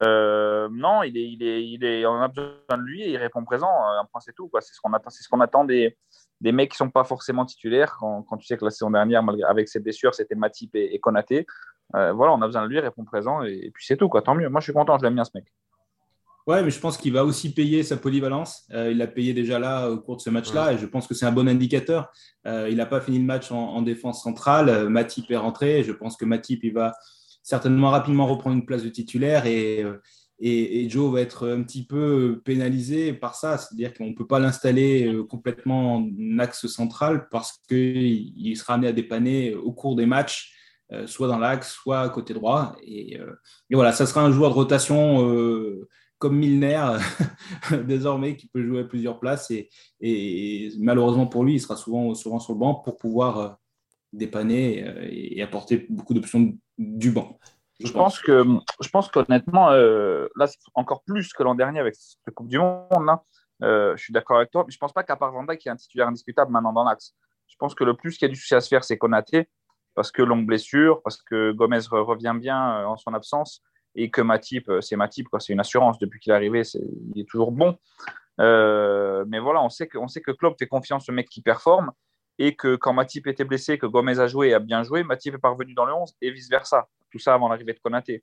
non, 0.00 1.02
il 1.02 1.16
est, 1.16 1.32
il 1.32 1.42
est, 1.42 1.66
il 1.66 1.84
est, 1.84 2.06
on 2.06 2.20
a 2.20 2.28
besoin 2.28 2.76
de 2.76 2.82
lui 2.82 3.02
et 3.02 3.10
il 3.10 3.16
répond 3.16 3.44
présent. 3.44 3.70
Un 3.70 4.04
point, 4.04 4.20
c'est 4.20 4.34
tout. 4.34 4.50
C'est 4.60 4.74
ce 4.74 4.80
qu'on 4.80 4.92
attend, 4.92 5.08
c'est 5.08 5.22
ce 5.22 5.28
qu'on 5.28 5.40
attend 5.40 5.64
des, 5.64 5.96
des 6.42 6.52
mecs 6.52 6.70
qui 6.70 6.76
sont 6.76 6.90
pas 6.90 7.04
forcément 7.04 7.46
titulaires. 7.46 7.96
Quand, 7.98 8.22
quand, 8.24 8.36
tu 8.36 8.46
sais 8.46 8.58
que 8.58 8.64
la 8.64 8.70
saison 8.70 8.90
dernière, 8.90 9.24
avec 9.48 9.68
ses 9.68 9.80
blessures, 9.80 10.14
c'était 10.14 10.34
Matip 10.34 10.74
et, 10.74 10.94
et 10.94 11.00
Konaté. 11.00 11.46
voilà, 11.92 12.34
on 12.34 12.42
a 12.42 12.46
besoin 12.46 12.62
de 12.62 12.68
lui, 12.68 12.76
il 12.76 12.80
répond 12.80 13.04
présent 13.04 13.42
et, 13.42 13.54
et 13.54 13.70
puis 13.70 13.86
c'est 13.86 13.96
tout. 13.96 14.10
Quoi. 14.10 14.20
Tant 14.20 14.34
mieux. 14.34 14.50
Moi, 14.50 14.60
je 14.60 14.64
suis 14.64 14.74
content. 14.74 14.98
Je 14.98 15.04
l'aime 15.04 15.14
bien 15.14 15.24
ce 15.24 15.30
mec. 15.34 15.46
Ouais, 16.48 16.62
mais 16.62 16.70
je 16.70 16.80
pense 16.80 16.96
qu'il 16.96 17.12
va 17.12 17.26
aussi 17.26 17.52
payer 17.52 17.82
sa 17.82 17.98
polyvalence. 17.98 18.64
Euh, 18.72 18.90
il 18.90 18.96
l'a 18.96 19.06
payé 19.06 19.34
déjà 19.34 19.58
là 19.58 19.90
au 19.90 19.98
cours 19.98 20.16
de 20.16 20.22
ce 20.22 20.30
match-là 20.30 20.72
et 20.72 20.78
je 20.78 20.86
pense 20.86 21.06
que 21.06 21.12
c'est 21.12 21.26
un 21.26 21.32
bon 21.32 21.46
indicateur. 21.46 22.10
Euh, 22.46 22.70
il 22.70 22.78
n'a 22.78 22.86
pas 22.86 23.02
fini 23.02 23.18
le 23.18 23.26
match 23.26 23.52
en, 23.52 23.82
défense 23.82 24.22
centrale. 24.22 24.70
Euh, 24.70 24.88
Matip 24.88 25.30
est 25.30 25.36
rentré. 25.36 25.84
Je 25.84 25.92
pense 25.92 26.16
que 26.16 26.24
Matip 26.24 26.64
il 26.64 26.72
va 26.72 26.94
certainement 27.42 27.90
rapidement 27.90 28.26
reprendre 28.26 28.56
une 28.56 28.64
place 28.64 28.82
de 28.82 28.88
titulaire 28.88 29.44
et, 29.44 29.84
et, 30.40 30.88
Joe 30.88 31.12
va 31.12 31.20
être 31.20 31.50
un 31.50 31.62
petit 31.62 31.84
peu 31.84 32.40
pénalisé 32.46 33.12
par 33.12 33.34
ça. 33.34 33.58
C'est-à-dire 33.58 33.92
qu'on 33.92 34.06
ne 34.06 34.14
peut 34.14 34.26
pas 34.26 34.38
l'installer 34.38 35.14
complètement 35.28 35.96
en 35.96 36.38
axe 36.38 36.66
central 36.66 37.28
parce 37.30 37.60
qu'il 37.68 38.56
sera 38.56 38.74
amené 38.74 38.88
à 38.88 38.92
dépanner 38.92 39.54
au 39.54 39.72
cours 39.72 39.96
des 39.96 40.06
matchs. 40.06 40.54
soit 41.04 41.28
dans 41.28 41.38
l'axe, 41.38 41.72
soit 41.74 42.00
à 42.00 42.08
côté 42.08 42.32
droit. 42.32 42.74
Et, 42.82 43.16
et, 43.16 43.74
voilà, 43.74 43.92
ça 43.92 44.06
sera 44.06 44.22
un 44.22 44.32
joueur 44.32 44.50
de 44.50 44.54
rotation 44.54 45.86
comme 46.18 46.36
Milner 46.36 46.96
désormais 47.84 48.36
qui 48.36 48.48
peut 48.48 48.64
jouer 48.64 48.80
à 48.80 48.84
plusieurs 48.84 49.18
places 49.20 49.52
et, 50.00 50.70
malheureusement 50.78 51.26
pour 51.26 51.44
lui 51.44 51.54
il 51.54 51.60
sera 51.60 51.76
souvent, 51.76 52.14
souvent 52.14 52.38
sur 52.38 52.52
le 52.52 52.58
banc 52.58 52.74
pour 52.74 52.96
pouvoir 52.96 53.38
euh, 53.38 53.48
dépanner 54.12 54.84
euh, 54.84 55.08
et, 55.10 55.42
apporter 55.42 55.86
beaucoup 55.88 56.14
d'options 56.14 56.52
du 56.76 57.10
banc. 57.10 57.38
Je, 57.80 57.92
pense. 57.92 58.18
que 58.18 58.44
je 58.80 58.88
pense 58.88 59.08
qu'honnêtement 59.08 59.70
euh, 59.70 60.26
là 60.36 60.46
encore 60.74 61.02
plus 61.04 61.32
que 61.32 61.44
l'an 61.44 61.54
dernier 61.54 61.78
avec 61.78 61.94
cette 61.94 62.34
Coupe 62.34 62.48
du 62.48 62.58
Monde 62.58 62.84
je 63.60 63.96
suis 63.96 64.12
d'accord 64.12 64.38
avec 64.38 64.50
toi 64.50 64.64
mais 64.66 64.72
je 64.72 64.78
pense 64.78 64.92
pas 64.92 65.04
qu'à 65.04 65.16
part 65.16 65.32
Van 65.32 65.44
Dijk 65.44 65.60
qui 65.60 65.68
est 65.68 65.72
un 65.72 65.76
titulaire 65.76 66.08
indiscutable 66.08 66.50
maintenant 66.50 66.72
dans 66.72 66.84
l'axe 66.84 67.14
je 67.46 67.56
pense 67.56 67.74
que 67.74 67.84
le 67.84 67.94
plus 67.94 68.18
qu'il 68.18 68.26
y 68.26 68.30
a 68.30 68.34
du 68.34 68.38
souci 68.38 68.54
à 68.54 68.60
se 68.60 68.68
faire 68.68 68.82
c'est 68.82 68.98
Konaté 68.98 69.48
parce 69.94 70.10
que 70.10 70.22
longue 70.22 70.46
blessure 70.46 71.00
parce 71.02 71.22
que 71.22 71.52
Gomez 71.52 71.80
revient 71.90 72.34
bien 72.36 72.84
en 72.86 72.96
son 72.96 73.14
absence 73.14 73.62
et 73.94 74.10
que 74.10 74.20
Matip, 74.20 74.68
euh, 74.68 74.80
c'est 74.80 74.96
Matip, 74.96 75.28
c'est 75.38 75.52
une 75.52 75.60
assurance. 75.60 75.98
Depuis 75.98 76.20
qu'il 76.20 76.32
est 76.32 76.36
arrivé, 76.36 76.62
il 77.14 77.20
est 77.20 77.28
toujours 77.28 77.52
bon. 77.52 77.76
Euh, 78.40 79.24
mais 79.28 79.38
voilà, 79.38 79.62
on 79.62 79.68
sait, 79.68 79.88
que, 79.88 79.98
on 79.98 80.08
sait 80.08 80.20
que 80.20 80.30
Klopp 80.30 80.56
fait 80.58 80.68
confiance 80.68 81.08
au 81.08 81.12
mec 81.12 81.28
qui 81.28 81.42
performe 81.42 81.90
et 82.38 82.54
que 82.54 82.76
quand 82.76 82.92
Matip 82.92 83.26
était 83.26 83.44
blessé, 83.44 83.78
que 83.78 83.86
Gomez 83.86 84.20
a 84.20 84.28
joué 84.28 84.48
et 84.48 84.54
a 84.54 84.60
bien 84.60 84.84
joué, 84.84 85.02
Matip 85.02 85.34
est 85.34 85.38
parvenu 85.38 85.74
dans 85.74 85.84
le 85.84 85.92
11 85.92 86.14
et 86.20 86.30
vice-versa. 86.30 86.86
Tout 87.10 87.18
ça 87.18 87.34
avant 87.34 87.48
l'arrivée 87.48 87.72
de 87.72 87.80
Konaté. 87.80 88.22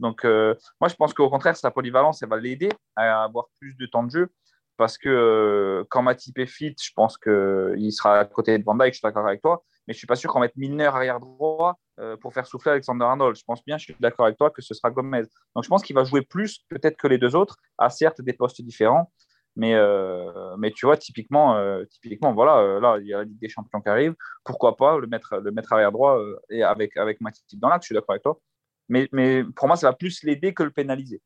Donc, 0.00 0.24
euh, 0.24 0.54
moi, 0.80 0.88
je 0.88 0.94
pense 0.94 1.14
qu'au 1.14 1.30
contraire, 1.30 1.54
sa 1.56 1.70
polyvalence, 1.70 2.22
elle 2.22 2.30
va 2.30 2.38
l'aider 2.38 2.70
à 2.96 3.22
avoir 3.22 3.46
plus 3.60 3.76
de 3.76 3.86
temps 3.86 4.02
de 4.02 4.10
jeu 4.10 4.32
parce 4.76 4.98
que 4.98 5.86
quand 5.90 6.02
Matip 6.02 6.36
est 6.38 6.46
fit, 6.46 6.74
je 6.82 6.90
pense 6.96 7.18
qu'il 7.18 7.92
sera 7.92 8.20
à 8.20 8.24
côté 8.24 8.58
de 8.58 8.64
Van 8.64 8.74
Dijk, 8.74 8.94
je 8.94 8.98
suis 8.98 9.02
d'accord 9.02 9.26
avec 9.26 9.42
toi 9.42 9.62
mais 9.86 9.94
je 9.94 9.98
suis 9.98 10.06
pas 10.06 10.16
sûr 10.16 10.30
qu'on 10.30 10.40
mette 10.40 10.56
Milner 10.56 10.86
arrière 10.86 11.20
droit 11.20 11.78
pour 12.20 12.32
faire 12.32 12.46
souffler 12.46 12.72
Alexander 12.72 13.04
Arnold. 13.04 13.36
Je 13.36 13.44
pense 13.44 13.64
bien, 13.64 13.78
je 13.78 13.84
suis 13.84 13.96
d'accord 14.00 14.26
avec 14.26 14.38
toi, 14.38 14.50
que 14.50 14.62
ce 14.62 14.74
sera 14.74 14.90
Gomez. 14.90 15.24
Donc 15.54 15.64
je 15.64 15.68
pense 15.68 15.82
qu'il 15.82 15.94
va 15.94 16.04
jouer 16.04 16.22
plus 16.22 16.64
peut-être 16.68 16.96
que 16.96 17.06
les 17.06 17.18
deux 17.18 17.34
autres, 17.34 17.56
à 17.78 17.90
certes 17.90 18.20
des 18.20 18.32
postes 18.32 18.62
différents, 18.62 19.12
mais, 19.56 19.74
euh, 19.74 20.56
mais 20.56 20.70
tu 20.70 20.86
vois, 20.86 20.96
typiquement, 20.96 21.56
euh, 21.56 21.84
typiquement 21.84 22.32
voilà, 22.32 22.80
là, 22.80 22.98
il 23.00 23.06
y 23.06 23.14
a 23.14 23.18
la 23.18 23.24
Ligue 23.24 23.38
des 23.38 23.48
Champions 23.48 23.80
qui 23.80 23.88
arrive. 23.88 24.14
Pourquoi 24.44 24.76
pas 24.76 24.98
le 24.98 25.06
mettre, 25.06 25.36
le 25.36 25.50
mettre 25.50 25.90
droit 25.90 26.18
et 26.50 26.62
avec, 26.62 26.96
avec 26.96 27.20
Matip 27.20 27.44
dans 27.58 27.68
l'axe, 27.68 27.84
je 27.84 27.88
suis 27.88 27.94
d'accord 27.94 28.14
avec 28.14 28.22
toi. 28.22 28.40
Mais, 28.88 29.08
mais 29.12 29.44
pour 29.44 29.68
moi, 29.68 29.76
ça 29.76 29.88
va 29.88 29.92
plus 29.94 30.22
l'aider 30.22 30.54
que 30.54 30.62
le 30.62 30.70
pénaliser. 30.70 31.22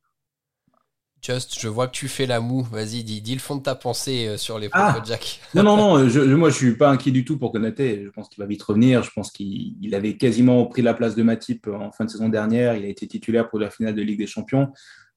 Just, 1.22 1.58
je 1.60 1.66
vois 1.66 1.88
que 1.88 1.92
tu 1.92 2.08
fais 2.08 2.26
la 2.26 2.40
moue. 2.40 2.62
Vas-y, 2.62 3.02
dis, 3.02 3.20
dis 3.20 3.34
le 3.34 3.40
fond 3.40 3.56
de 3.56 3.62
ta 3.62 3.74
pensée 3.74 4.26
euh, 4.28 4.36
sur 4.36 4.58
les 4.58 4.68
propos 4.68 4.98
ah. 4.98 5.00
de 5.00 5.06
Jack. 5.06 5.40
non, 5.54 5.62
non, 5.62 5.76
non, 5.76 6.08
je, 6.08 6.20
moi 6.20 6.50
je 6.50 6.56
suis 6.56 6.76
pas 6.76 6.88
inquiet 6.90 7.10
du 7.10 7.24
tout 7.24 7.38
pour 7.38 7.52
Konaté. 7.52 8.02
Je 8.04 8.10
pense 8.10 8.28
qu'il 8.28 8.42
va 8.42 8.46
vite 8.46 8.62
revenir. 8.62 9.02
Je 9.02 9.10
pense 9.10 9.30
qu'il 9.30 9.94
avait 9.94 10.16
quasiment 10.16 10.64
pris 10.66 10.82
la 10.82 10.94
place 10.94 11.14
de 11.16 11.22
Matip 11.22 11.68
en 11.68 11.90
fin 11.90 12.04
de 12.04 12.10
saison 12.10 12.28
dernière. 12.28 12.76
Il 12.76 12.84
a 12.84 12.88
été 12.88 13.08
titulaire 13.08 13.48
pour 13.48 13.58
la 13.58 13.70
finale 13.70 13.94
de 13.94 14.02
Ligue 14.02 14.18
des 14.18 14.26
Champions 14.26 14.72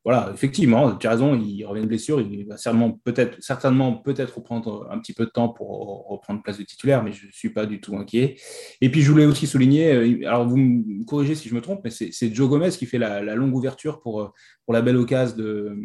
voilà, 0.10 0.32
effectivement, 0.34 0.96
tu 0.96 1.06
as 1.06 1.12
raison, 1.12 1.36
il 1.36 1.64
revient 1.66 1.84
de 1.84 1.86
blessure, 1.86 2.20
il 2.20 2.48
va 2.48 2.58
certainement 2.58 3.00
peut-être 3.04 3.38
certainement 3.44 3.94
peut-être 3.94 4.38
reprendre 4.38 4.88
un 4.90 4.98
petit 4.98 5.14
peu 5.14 5.26
de 5.26 5.30
temps 5.30 5.50
pour 5.50 6.08
reprendre 6.08 6.42
place 6.42 6.58
de 6.58 6.64
titulaire, 6.64 7.04
mais 7.04 7.12
je 7.12 7.28
ne 7.28 7.32
suis 7.32 7.52
pas 7.52 7.68
du 7.68 7.80
tout 7.80 7.96
inquiet. 7.96 8.36
Et 8.82 8.90
puis 8.90 9.04
je 9.04 9.12
voulais 9.12 9.28
aussi 9.28 9.46
souligner, 9.46 9.94
euh, 9.94 10.28
alors 10.28 10.48
vous 10.48 10.58
me 10.58 11.06
corrigez 11.06 11.36
si 11.36 11.48
je 11.48 11.54
me 11.54 11.62
trompe, 11.62 11.82
mais 11.84 11.92
c'est 11.92 12.34
Joe 12.34 12.50
Gomez 12.50 12.72
qui 12.72 12.88
fait 12.88 12.98
la, 12.98 13.22
longue 13.36 13.56
ouverture 13.56 14.02
pour, 14.02 14.34
pour 14.66 14.74
la 14.74 14.82
belle 14.82 14.98
occasion 14.98 15.38
de, 15.38 15.78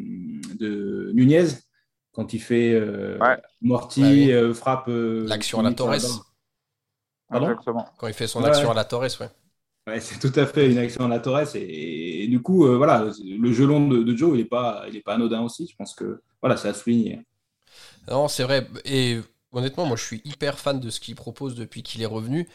de 0.59 1.13
Nunez 1.13 1.49
quand 2.13 2.33
il 2.33 2.41
fait 2.41 2.73
euh, 2.73 3.19
Morty, 3.61 4.33
euh, 4.33 4.55
frappe. 4.55 4.87
L'action 4.89 5.61
à 5.61 5.65
la 5.65 5.73
Torres. 5.75 6.33
Quand 7.29 8.09
il 8.09 8.15
fait 8.15 8.27
son 8.27 8.43
action 8.43 8.71
à 8.71 8.75
la 8.75 8.85
Torres, 8.85 9.21
ouais 9.21 9.29
c'est 10.01 10.19
tout 10.19 10.39
à 10.39 10.47
fait 10.47 10.71
une 10.71 10.79
action 10.79 11.05
à 11.05 11.09
la 11.09 11.21
Torres. 11.21 11.55
Et, 11.57 12.27
du 12.29 12.41
coup, 12.41 12.67
euh, 12.67 12.77
voilà, 12.77 13.07
le 13.25 13.53
jeu 13.53 13.67
long 13.67 13.87
de, 13.87 14.17
Joe, 14.17 14.33
il 14.35 14.39
n'est 14.39 14.45
pas, 14.45 14.85
il 14.89 14.97
est 14.97 15.03
pas 15.03 15.15
anodin 15.15 15.43
aussi. 15.43 15.69
Je 15.71 15.77
pense 15.77 15.95
que 15.95 16.23
voilà, 16.41 16.57
ça 16.57 16.69
a 16.69 16.75
souligné. 16.75 17.21
Non, 18.09 18.29
c'est 18.29 18.45
vrai. 18.45 18.67
Et 18.85 19.21
honnêtement, 19.53 19.87
moi, 19.87 19.97
je 19.97 20.05
suis 20.05 20.23
hyper 20.25 20.59
fan 20.59 20.81
de 20.81 20.91
ce 20.91 21.01
qu'il 21.01 21.15
propose 21.15 21.55
depuis 21.55 21.83
qu'il 21.83 22.03
est 22.03 22.07
revenu. 22.07 22.49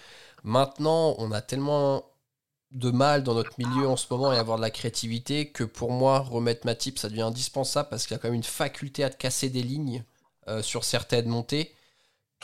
Maintenant, 0.44 1.16
on 1.18 1.32
a 1.32 1.42
tellement 1.42 2.06
de 2.72 2.92
mal 2.92 3.24
dans 3.24 3.34
notre 3.34 3.54
milieu 3.58 3.88
en 3.88 3.98
ce 3.98 4.06
moment 4.12 4.32
et 4.32 4.38
avoir 4.38 4.58
de 4.58 4.62
la 4.62 4.70
créativité 4.70 5.50
que 5.50 5.64
pour 5.64 5.92
moi, 5.92 6.20
remettre 6.20 6.66
Matip, 6.66 7.00
ça 7.00 7.10
devient 7.10 7.24
indispensable 7.24 7.90
parce 7.90 8.06
qu'il 8.06 8.16
a 8.16 8.20
quand 8.20 8.28
même 8.28 8.36
une 8.36 8.44
faculté 8.44 9.04
à 9.04 9.10
te 9.10 9.18
casser 9.18 9.50
des 9.50 9.64
lignes 9.64 10.04
euh, 10.48 10.62
sur 10.62 10.84
certaines 10.84 11.28
montées 11.28 11.74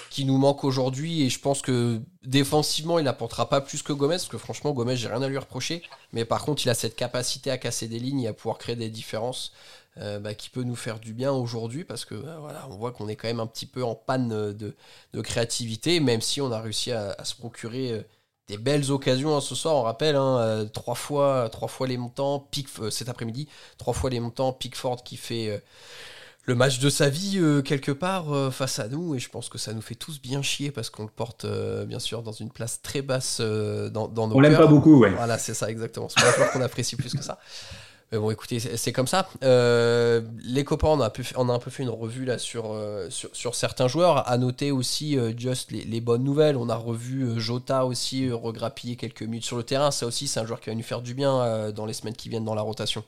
qui 0.10 0.26
nous 0.26 0.38
manque 0.38 0.64
aujourd'hui 0.64 1.24
et 1.24 1.30
je 1.30 1.40
pense 1.40 1.62
que 1.62 2.02
défensivement 2.24 3.00
il 3.00 3.06
n'apportera 3.06 3.50
pas 3.50 3.62
plus 3.62 3.82
que 3.82 3.94
Gomez 3.94 4.16
parce 4.16 4.28
que 4.28 4.38
franchement 4.38 4.72
Gomez 4.72 4.98
j'ai 4.98 5.08
rien 5.08 5.22
à 5.22 5.28
lui 5.28 5.38
reprocher. 5.38 5.84
Mais 6.14 6.26
par 6.26 6.44
contre 6.44 6.66
il 6.66 6.70
a 6.70 6.74
cette 6.74 6.96
capacité 6.96 7.52
à 7.52 7.58
casser 7.58 7.88
des 7.88 8.00
lignes 8.00 8.22
et 8.22 8.28
à 8.28 8.34
pouvoir 8.34 8.58
créer 8.58 8.76
des 8.76 8.90
différences 8.90 9.54
euh, 9.98 10.20
bah, 10.20 10.34
qui 10.34 10.50
peut 10.50 10.64
nous 10.64 10.76
faire 10.76 11.00
du 11.00 11.14
bien 11.14 11.32
aujourd'hui 11.32 11.86
parce 11.86 12.04
que 12.04 12.16
bah, 12.16 12.38
voilà 12.42 12.68
on 12.70 12.76
voit 12.76 12.92
qu'on 12.92 13.08
est 13.08 13.16
quand 13.16 13.30
même 13.30 13.40
un 13.40 13.48
petit 13.48 13.66
peu 13.66 13.84
en 13.84 13.96
panne 13.96 14.54
de, 14.54 14.76
créativité 15.22 16.02
même 16.02 16.20
si 16.20 16.42
on 16.42 16.52
a 16.52 16.60
réussi 16.60 16.92
à, 16.92 17.24
se 17.24 17.34
procurer 17.34 17.92
euh, 17.92 18.02
des 18.50 18.58
belles 18.58 18.92
occasions 18.92 19.38
hein, 19.38 19.40
ce 19.40 19.56
soir 19.56 19.76
on 19.76 19.84
rappelle 19.84 20.18
hein, 20.18 20.38
euh, 20.40 20.66
trois 20.66 20.96
fois 20.96 21.48
trois 21.50 21.70
fois 21.70 21.88
les 21.88 21.96
montants 21.96 22.40
Pick, 22.40 22.68
cet 22.90 23.08
après-midi 23.08 23.48
trois 23.78 23.94
fois 23.94 24.10
les 24.10 24.20
montants 24.20 24.52
Pickford 24.52 25.02
qui 25.02 25.16
fait 25.16 25.64
le 26.46 26.56
match 26.56 26.80
de 26.80 26.90
sa 26.90 27.10
vie 27.10 27.38
euh, 27.38 27.62
quelque 27.62 27.92
part 27.92 28.34
euh, 28.34 28.52
face 28.52 28.80
à 28.80 28.88
nous 28.88 29.16
et 29.16 29.20
je 29.20 29.30
pense 29.30 29.50
que 29.50 29.58
ça 29.58 29.74
nous 29.74 29.82
fait 29.82 29.96
tous 29.96 30.22
bien 30.22 30.42
chier 30.42 30.72
parce 30.72 30.90
qu'on 30.90 31.04
le 31.04 31.10
porte 31.10 31.46
euh, 31.46 31.86
bien 31.86 32.00
sûr 32.00 32.22
dans 32.22 32.32
une 32.32 32.52
place 32.52 32.82
très 32.82 33.02
basse 33.02 33.42
dans, 33.42 34.08
dans, 34.08 34.28
nos 34.28 34.36
On 34.36 34.40
l'aime 34.40 34.58
pas 34.58 34.68
beaucoup, 34.68 35.00
ouais. 35.00 35.10
Voilà, 35.10 35.38
c'est 35.38 35.54
ça 35.54 35.70
exactement. 35.70 36.08
C'est 36.10 36.24
pas 36.24 36.48
qu'on 36.50 36.62
apprécie 36.62 36.96
plus 36.96 37.14
que 37.14 37.24
ça. 37.24 37.40
Mais 38.12 38.20
bon, 38.20 38.30
écoutez, 38.30 38.60
c'est 38.60 38.92
comme 38.92 39.08
ça. 39.08 39.28
les 39.42 40.64
copains, 40.64 40.90
on 40.90 41.02
a, 41.02 41.12
on 41.38 41.50
a 41.50 41.54
un 41.54 41.60
peu 41.60 41.72
fait 41.72 41.82
une 41.82 41.90
revue 41.90 42.24
là 42.24 42.38
sur, 42.38 42.80
sur, 43.10 43.56
certains 43.56 43.88
joueurs. 43.88 44.30
À 44.30 44.38
noter 44.38 44.72
aussi 44.72 45.18
just 45.36 45.72
les, 45.72 46.02
bonnes 46.02 46.24
nouvelles. 46.24 46.56
On 46.56 46.70
a 46.70 46.76
revu 46.76 47.40
Jota 47.42 47.84
aussi 47.84 48.32
regrappiller 48.32 48.96
quelques 48.96 49.24
minutes 49.24 49.46
sur 49.46 49.58
le 49.58 49.64
terrain. 49.64 49.90
Ça 49.90 50.06
aussi, 50.06 50.28
c'est 50.28 50.40
un 50.40 50.46
joueur 50.46 50.60
qui 50.60 50.70
va 50.70 50.76
nous 50.76 50.84
faire 50.84 51.02
du 51.02 51.16
bien 51.16 51.72
dans 51.72 51.88
les 51.88 51.94
semaines 51.94 52.16
qui 52.16 52.30
viennent 52.30 52.46
dans 52.46 52.56
la 52.56 52.62
rotation. 52.62 53.04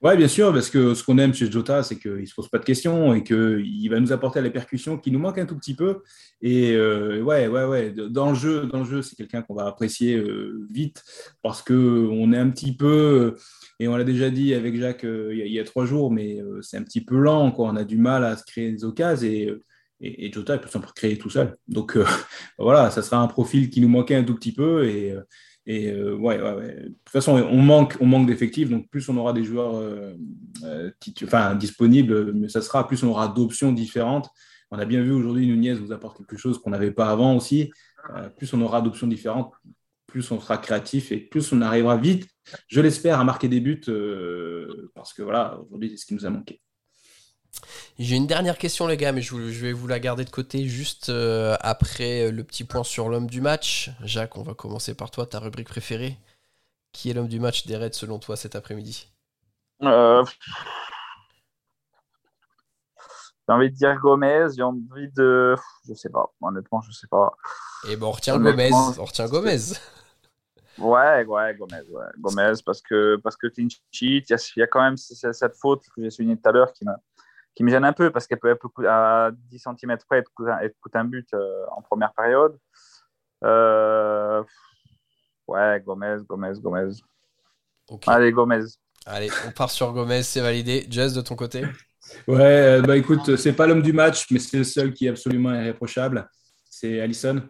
Oui, 0.00 0.16
bien 0.16 0.28
sûr, 0.28 0.52
parce 0.52 0.70
que 0.70 0.94
ce 0.94 1.02
qu'on 1.02 1.18
aime 1.18 1.34
chez 1.34 1.50
Jota, 1.50 1.82
c'est 1.82 1.98
qu'il 1.98 2.20
ne 2.20 2.24
se 2.24 2.32
pose 2.32 2.48
pas 2.48 2.58
de 2.58 2.64
questions 2.64 3.14
et 3.14 3.24
qu'il 3.24 3.90
va 3.90 3.98
nous 3.98 4.12
apporter 4.12 4.40
la 4.40 4.50
percussion 4.50 4.96
qui 4.96 5.10
nous 5.10 5.18
manque 5.18 5.38
un 5.38 5.44
tout 5.44 5.56
petit 5.56 5.74
peu. 5.74 6.02
Et 6.40 6.72
euh, 6.76 7.20
ouais, 7.20 7.48
ouais, 7.48 7.64
ouais, 7.64 7.90
dans 7.90 8.28
le 8.28 8.36
jeu, 8.36 8.66
dans 8.66 8.78
le 8.78 8.84
jeu, 8.84 9.02
c'est 9.02 9.16
quelqu'un 9.16 9.42
qu'on 9.42 9.54
va 9.54 9.66
apprécier 9.66 10.14
euh, 10.14 10.64
vite 10.70 11.02
parce 11.42 11.62
qu'on 11.62 12.32
est 12.32 12.38
un 12.38 12.48
petit 12.50 12.76
peu, 12.76 13.34
et 13.80 13.88
on 13.88 13.96
l'a 13.96 14.04
déjà 14.04 14.30
dit 14.30 14.54
avec 14.54 14.76
Jacques 14.76 15.02
euh, 15.04 15.34
il, 15.34 15.52
y 15.52 15.58
a, 15.58 15.64
trois 15.64 15.84
jours, 15.84 16.12
mais 16.12 16.38
c'est 16.62 16.76
un 16.76 16.84
petit 16.84 17.00
peu 17.00 17.16
lent, 17.18 17.50
quoi. 17.50 17.68
On 17.68 17.74
a 17.76 17.84
du 17.84 17.98
mal 17.98 18.24
à 18.24 18.36
se 18.36 18.44
créer 18.44 18.70
des 18.70 18.84
occasions 18.84 19.28
et, 19.28 19.58
et, 20.00 20.30
Jota, 20.32 20.54
il 20.54 20.60
peut 20.60 20.68
s'en 20.68 20.80
créer 20.80 21.18
tout 21.18 21.30
seul. 21.30 21.56
Donc 21.66 21.98
voilà, 22.58 22.92
ça 22.92 23.02
sera 23.02 23.16
un 23.20 23.26
profil 23.26 23.68
qui 23.68 23.80
nous 23.80 23.88
manquait 23.88 24.14
un 24.14 24.24
tout 24.24 24.36
petit 24.36 24.52
peu 24.52 24.86
et 24.86 25.16
et 25.70 25.90
euh, 25.90 26.14
ouais, 26.16 26.40
ouais, 26.40 26.76
de 26.76 26.88
toute 26.88 27.10
façon, 27.10 27.32
on 27.32 27.60
manque, 27.60 27.94
on 28.00 28.06
manque 28.06 28.26
d'effectifs, 28.26 28.70
donc 28.70 28.88
plus 28.88 29.06
on 29.10 29.18
aura 29.18 29.34
des 29.34 29.44
joueurs 29.44 29.76
euh, 29.76 30.14
euh, 30.64 31.54
disponibles, 31.56 32.32
mieux 32.32 32.48
ça 32.48 32.62
sera, 32.62 32.88
plus 32.88 33.02
on 33.02 33.08
aura 33.08 33.28
d'options 33.28 33.70
différentes. 33.70 34.30
On 34.70 34.78
a 34.78 34.86
bien 34.86 35.02
vu 35.02 35.12
aujourd'hui, 35.12 35.46
Nunez 35.46 35.74
vous 35.74 35.92
apporte 35.92 36.16
quelque 36.16 36.38
chose 36.38 36.58
qu'on 36.58 36.70
n'avait 36.70 36.90
pas 36.90 37.10
avant 37.10 37.36
aussi. 37.36 37.70
plus 38.38 38.50
on 38.54 38.62
aura 38.62 38.80
d'options 38.80 39.06
différentes, 39.06 39.52
plus 40.06 40.30
on 40.30 40.40
sera 40.40 40.56
créatif 40.56 41.12
et 41.12 41.18
plus 41.18 41.52
on 41.52 41.60
arrivera 41.60 41.98
vite, 41.98 42.26
je 42.68 42.80
l'espère, 42.80 43.20
à 43.20 43.24
marquer 43.24 43.48
des 43.48 43.60
buts, 43.60 43.82
parce 44.94 45.12
que 45.12 45.20
voilà, 45.20 45.60
aujourd'hui, 45.66 45.90
c'est 45.90 45.98
ce 45.98 46.06
qui 46.06 46.14
nous 46.14 46.24
a 46.24 46.30
manqué. 46.30 46.62
J'ai 47.98 48.16
une 48.16 48.26
dernière 48.26 48.58
question, 48.58 48.86
les 48.86 48.96
gars, 48.96 49.12
mais 49.12 49.22
je, 49.22 49.36
vais 49.36 49.72
vous 49.72 49.88
la 49.88 49.98
garder 49.98 50.24
de 50.24 50.30
côté 50.30 50.66
juste 50.66 51.08
euh, 51.08 51.56
après 51.60 52.30
le 52.30 52.44
petit 52.44 52.64
point 52.64 52.84
sur 52.84 53.08
l'homme 53.08 53.26
du 53.26 53.40
match. 53.40 53.90
Jacques, 54.02 54.36
on 54.36 54.42
va 54.42 54.54
commencer 54.54 54.94
par 54.94 55.10
toi, 55.10 55.26
ta 55.26 55.40
rubrique 55.40 55.68
préférée. 55.68 56.16
Qui 56.92 57.10
est 57.10 57.14
l'homme 57.14 57.28
du 57.28 57.40
match 57.40 57.66
des 57.66 57.76
Reds 57.76 57.92
selon 57.92 58.18
toi 58.18 58.36
cet 58.36 58.54
après-midi? 58.54 59.08
Euh, 59.82 60.24
J'ai 63.48 63.54
envie 63.54 63.70
de 63.70 63.76
dire 63.76 63.96
Gomez, 63.98 64.48
j'ai 64.54 64.62
envie 64.62 65.10
de. 65.16 65.56
Je 65.88 65.94
sais 65.94 66.10
pas, 66.10 66.30
honnêtement, 66.42 66.82
je 66.82 66.92
sais 66.92 67.06
pas. 67.06 67.32
Et 67.86 67.92
eh 67.92 67.96
bon, 67.96 68.08
on 68.08 68.12
retient 68.12 68.38
Gomez. 68.38 68.70
On 68.72 69.04
retient 69.04 69.26
Gomez. 69.26 69.72
Ouais, 70.76 71.24
ouais, 71.24 71.54
Gomez, 71.56 71.82
ouais. 71.90 72.04
Gomez, 72.18 72.52
parce 72.64 72.82
que, 72.82 73.16
parce 73.16 73.36
que 73.36 73.46
clean 73.46 73.68
sheet, 73.90 74.24
il 74.28 74.58
y, 74.58 74.62
a 74.62 74.66
quand 74.66 74.82
même 74.82 74.96
cette 74.96 75.56
faute 75.56 75.82
que 75.96 76.02
j'ai 76.02 76.10
soulignée 76.10 76.36
tout 76.36 76.48
à 76.48 76.52
l'heure 76.52 76.72
qui 76.74 76.84
me, 76.84 76.92
qui 77.58 77.64
me 77.64 77.70
gêne 77.70 77.84
un 77.84 77.92
peu 77.92 78.12
parce 78.12 78.28
qu'elle 78.28 78.38
peut, 78.38 78.56
à 78.86 79.32
10 79.32 79.58
cm 79.58 79.98
près 80.08 80.18
être 80.18 80.30
coûte 80.80 80.94
un, 80.94 81.04
but 81.04 81.26
euh, 81.34 81.64
en 81.72 81.82
première 81.82 82.12
période. 82.12 82.56
Euh, 83.42 84.44
ouais, 85.48 85.82
Gomez, 85.84 86.18
Gomez, 86.24 86.52
Gomez. 86.60 86.92
Allez, 88.06 88.30
Gomez. 88.30 88.64
Allez, 89.04 89.28
on 89.44 89.50
part 89.50 89.70
sur 89.70 89.92
Gomez, 89.92 90.22
c'est 90.22 90.40
validé. 90.40 90.86
Jess, 90.88 91.14
de 91.14 91.20
ton 91.20 91.34
côté? 91.34 91.64
Ouais, 92.28 92.38
euh, 92.38 92.80
bah 92.80 92.96
écoute, 92.96 93.34
c'est 93.34 93.54
pas 93.54 93.66
l'homme 93.66 93.82
du 93.82 93.92
match, 93.92 94.30
mais 94.30 94.38
c'est 94.38 94.58
le 94.58 94.64
seul 94.64 94.94
qui 94.94 95.06
est 95.06 95.10
absolument 95.10 95.52
irréprochable. 95.52 96.30
C'est 96.70 97.00
Allison. 97.00 97.42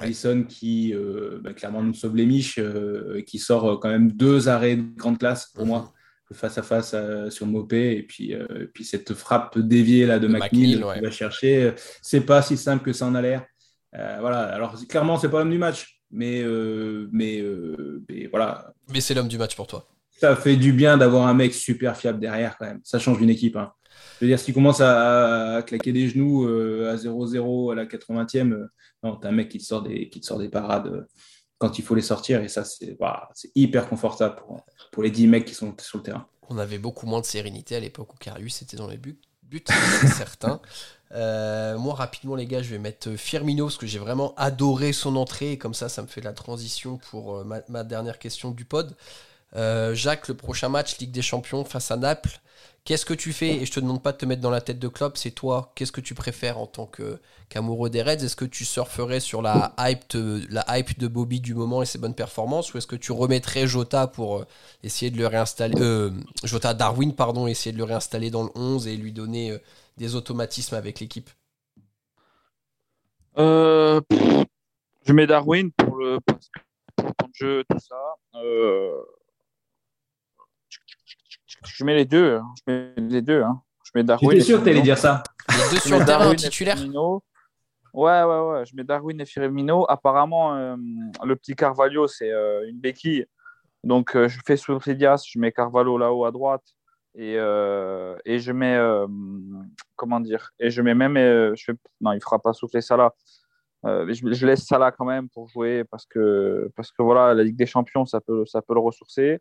Allison 0.00 0.42
qui 0.42 0.92
euh, 0.92 1.38
bah, 1.40 1.54
clairement 1.54 1.84
nous 1.84 1.94
sauve 1.94 2.16
les 2.16 2.26
miches, 2.26 2.58
euh, 2.58 3.22
qui 3.24 3.38
sort 3.38 3.78
quand 3.78 3.90
même 3.90 4.10
deux 4.10 4.48
arrêts 4.48 4.74
de 4.74 4.96
grande 4.96 5.18
classe 5.18 5.52
pour 5.54 5.66
moi, 5.66 5.94
face 6.32 6.58
à 6.58 6.62
face 6.62 6.94
sur 7.30 7.46
Mopé, 7.46 7.96
et 7.96 8.02
puis, 8.02 8.34
puis 8.74 8.84
cette 8.84 9.14
frappe 9.14 9.58
déviée 9.58 10.06
là 10.06 10.18
de, 10.18 10.28
McNeil, 10.28 10.74
qui 10.74 11.00
va 11.00 11.10
chercher. 11.10 11.74
C'est 12.02 12.22
pas 12.22 12.42
si 12.42 12.56
simple 12.56 12.84
que 12.84 12.92
ça 12.92 13.06
en 13.06 13.14
a 13.14 13.22
l'air. 13.22 13.44
voilà, 13.92 14.40
alors 14.40 14.74
clairement, 14.88 15.18
c'est 15.18 15.28
pas 15.28 15.38
l'homme 15.38 15.50
du 15.50 15.58
match, 15.58 16.00
mais, 16.10 16.44
mais, 17.12 17.44
mais 18.08 18.26
voilà. 18.26 18.72
Mais 18.92 19.00
c'est 19.00 19.14
l'homme 19.14 19.28
du 19.28 19.38
match 19.38 19.54
pour 19.54 19.66
toi. 19.66 19.88
Ça 20.18 20.34
fait 20.34 20.56
du 20.56 20.72
bien 20.72 20.96
d'avoir 20.96 21.26
un 21.26 21.34
mec 21.34 21.52
super 21.52 21.96
fiable 21.96 22.18
derrière 22.18 22.56
quand 22.56 22.66
même. 22.66 22.80
Ça 22.82 22.98
change 22.98 23.20
une 23.20 23.30
équipe. 23.30 23.56
Hein. 23.56 23.72
Je 24.18 24.24
veux 24.24 24.30
dire, 24.30 24.38
s'il 24.38 24.54
commence 24.54 24.80
à, 24.80 25.62
claquer 25.66 25.92
des 25.92 26.08
genoux 26.08 26.46
euh, 26.46 26.90
à 26.90 26.96
0-0 26.96 27.72
à 27.72 27.74
la 27.74 27.84
80e, 27.84 28.52
euh, 28.52 28.66
non, 29.02 29.16
t'as 29.16 29.28
un 29.28 29.32
mec 29.32 29.50
qui 29.50 29.58
te 29.58 29.64
sort 29.64 29.82
des, 29.82 30.08
qui 30.08 30.20
te 30.20 30.26
sort 30.26 30.38
des 30.38 30.48
parades 30.48 30.86
euh, 30.86 31.02
quand 31.58 31.78
il 31.78 31.84
faut 31.84 31.94
les 31.94 32.02
sortir. 32.02 32.42
Et 32.42 32.48
ça, 32.48 32.64
c'est 32.64 32.96
hyper 33.54 33.88
confortable 33.88 34.36
pour, 34.92 35.02
les 35.02 35.10
10 35.10 35.26
mecs 35.26 35.44
qui 35.44 35.54
sont 35.54 35.74
sur 35.80 35.98
le 35.98 36.04
terrain. 36.04 36.26
On 36.48 36.58
avait 36.58 36.78
beaucoup 36.78 37.06
moins 37.06 37.20
de 37.20 37.26
sérénité 37.26 37.76
à 37.76 37.80
l'époque 37.80 38.14
où 38.14 38.16
Carius 38.16 38.62
était 38.62 38.76
dans 38.76 38.86
les 38.86 38.98
buts, 38.98 39.18
c'est 40.00 40.08
certain. 40.08 40.60
moi, 41.10 41.94
rapidement, 41.94 42.34
les 42.34 42.46
gars, 42.46 42.62
je 42.62 42.70
vais 42.70 42.78
mettre 42.78 43.14
Firmino 43.16 43.66
parce 43.66 43.78
que 43.78 43.86
j'ai 43.86 43.98
vraiment 43.98 44.34
adoré 44.36 44.92
son 44.92 45.16
entrée. 45.16 45.52
Et 45.52 45.58
comme 45.58 45.74
ça, 45.74 45.88
ça 45.88 46.02
me 46.02 46.06
fait 46.06 46.20
la 46.20 46.32
transition 46.32 46.98
pour 47.10 47.44
ma, 47.44 47.60
ma 47.68 47.84
dernière 47.84 48.18
question 48.18 48.50
du 48.50 48.64
pod. 48.64 48.96
Jacques, 49.54 50.28
le 50.28 50.34
prochain 50.34 50.68
match, 50.68 50.98
Ligue 50.98 51.12
des 51.12 51.22
Champions 51.22 51.64
face 51.64 51.90
à 51.90 51.96
Naples. 51.96 52.40
Qu'est-ce 52.86 53.04
que 53.04 53.14
tu 53.14 53.32
fais? 53.32 53.56
Et 53.56 53.66
je 53.66 53.72
te 53.72 53.80
demande 53.80 54.00
pas 54.00 54.12
de 54.12 54.16
te 54.16 54.24
mettre 54.26 54.40
dans 54.40 54.50
la 54.50 54.60
tête 54.60 54.78
de 54.78 54.86
Klopp, 54.86 55.16
c'est 55.16 55.32
toi. 55.32 55.72
Qu'est-ce 55.74 55.90
que 55.90 56.00
tu 56.00 56.14
préfères 56.14 56.56
en 56.56 56.68
tant 56.68 56.88
qu'amoureux 57.48 57.90
des 57.90 58.00
Reds? 58.00 58.22
Est-ce 58.22 58.36
que 58.36 58.44
tu 58.44 58.64
surferais 58.64 59.18
sur 59.18 59.42
la 59.42 59.74
hype, 59.80 60.08
de, 60.10 60.40
de 60.46 61.08
Bobby 61.08 61.40
du 61.40 61.54
moment 61.54 61.82
et 61.82 61.86
ses 61.86 61.98
bonnes 61.98 62.14
performances? 62.14 62.72
Ou 62.72 62.78
est-ce 62.78 62.86
que 62.86 62.94
tu 62.94 63.10
remettrais 63.10 63.66
Jota 63.66 64.06
pour 64.06 64.36
euh, 64.36 64.46
essayer 64.84 65.10
de 65.10 65.18
le 65.18 65.26
réinstaller 65.26 65.74
euh, 65.80 66.12
Jota 66.44 66.74
Darwin, 66.74 67.12
pardon, 67.12 67.48
essayer 67.48 67.72
de 67.72 67.78
le 67.78 67.82
réinstaller 67.82 68.30
dans 68.30 68.44
le 68.44 68.50
11 68.54 68.86
et 68.86 68.96
lui 68.96 69.10
donner 69.10 69.50
euh, 69.50 69.58
des 69.96 70.14
automatismes 70.14 70.76
avec 70.76 71.00
l'équipe? 71.00 71.28
Je 73.36 75.12
mets 75.12 75.26
Darwin 75.26 75.72
pour 75.72 75.96
le, 75.96 76.20
pour 76.20 76.36
le 77.26 77.32
jeu, 77.34 77.64
tout 77.68 77.80
ça. 77.80 77.96
Je 81.66 81.84
mets 81.84 81.94
les 81.94 82.04
deux. 82.04 82.36
Hein. 82.36 82.54
Je 82.66 82.72
mets 82.72 82.94
les 83.08 83.22
deux. 83.22 83.42
Hein. 83.42 83.60
Je 83.84 83.90
mets 83.94 84.04
Darwin. 84.04 84.30
J'étais 84.30 84.42
sûr 84.42 84.58
que 84.58 84.64
tu 84.64 84.70
allais 84.70 84.82
dire 84.82 84.98
ça. 84.98 85.22
Les 85.50 85.74
deux 85.74 85.80
sur 85.80 85.98
le 85.98 86.04
terrain 86.04 86.34
titulaire. 86.34 86.76
Ouais, 87.96 88.22
ouais, 88.22 88.40
ouais. 88.40 88.66
Je 88.66 88.76
mets 88.76 88.84
Darwin 88.84 89.18
et 89.20 89.24
Firmino. 89.24 89.86
Apparemment, 89.88 90.54
euh, 90.54 90.76
le 91.24 91.34
petit 91.34 91.56
Carvalho, 91.56 92.06
c'est 92.06 92.30
euh, 92.30 92.68
une 92.68 92.78
béquille. 92.78 93.24
Donc, 93.84 94.14
euh, 94.14 94.28
je 94.28 94.38
fais 94.44 94.58
sur 94.58 94.78
Dias, 94.78 95.24
je 95.26 95.38
mets 95.38 95.50
Carvalho 95.50 95.96
là-haut 95.96 96.26
à 96.26 96.30
droite. 96.30 96.64
Et, 97.14 97.36
et 97.36 98.38
je 98.38 98.52
mets. 98.52 98.78
comment 99.94 100.20
dire 100.20 100.50
Et 100.58 100.68
je 100.68 100.82
mets 100.82 100.94
même. 100.94 101.14
je 101.16 101.64
fais, 101.64 101.72
non, 102.02 102.12
il 102.12 102.16
ne 102.16 102.20
fera 102.20 102.38
pas 102.38 102.52
souffler 102.52 102.82
Salah. 102.82 103.14
Je, 103.84 104.32
je, 104.32 104.46
laisse 104.46 104.66
Salah 104.66 104.92
quand 104.92 105.06
même 105.06 105.30
pour 105.30 105.48
jouer 105.48 105.84
parce 105.84 106.04
que, 106.04 106.70
parce 106.76 106.92
que 106.92 107.02
voilà, 107.02 107.32
la 107.32 107.42
Ligue 107.42 107.56
des 107.56 107.64
Champions, 107.64 108.04
ça 108.04 108.20
peut, 108.20 108.44
ça 108.44 108.60
peut 108.60 108.74
le 108.74 108.80
ressourcer. 108.80 109.40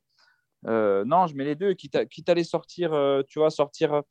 Euh, 0.67 1.05
non, 1.05 1.27
je 1.27 1.35
mets 1.35 1.43
les 1.43 1.55
deux, 1.55 1.73
quitte 1.73 1.95
à, 1.95 2.33
les 2.33 2.43
sortir, 2.43 2.93
euh, 2.93 3.21
tu 3.27 3.39
vois, 3.39 3.49
sortir 3.49 3.93
euh, 3.93 4.01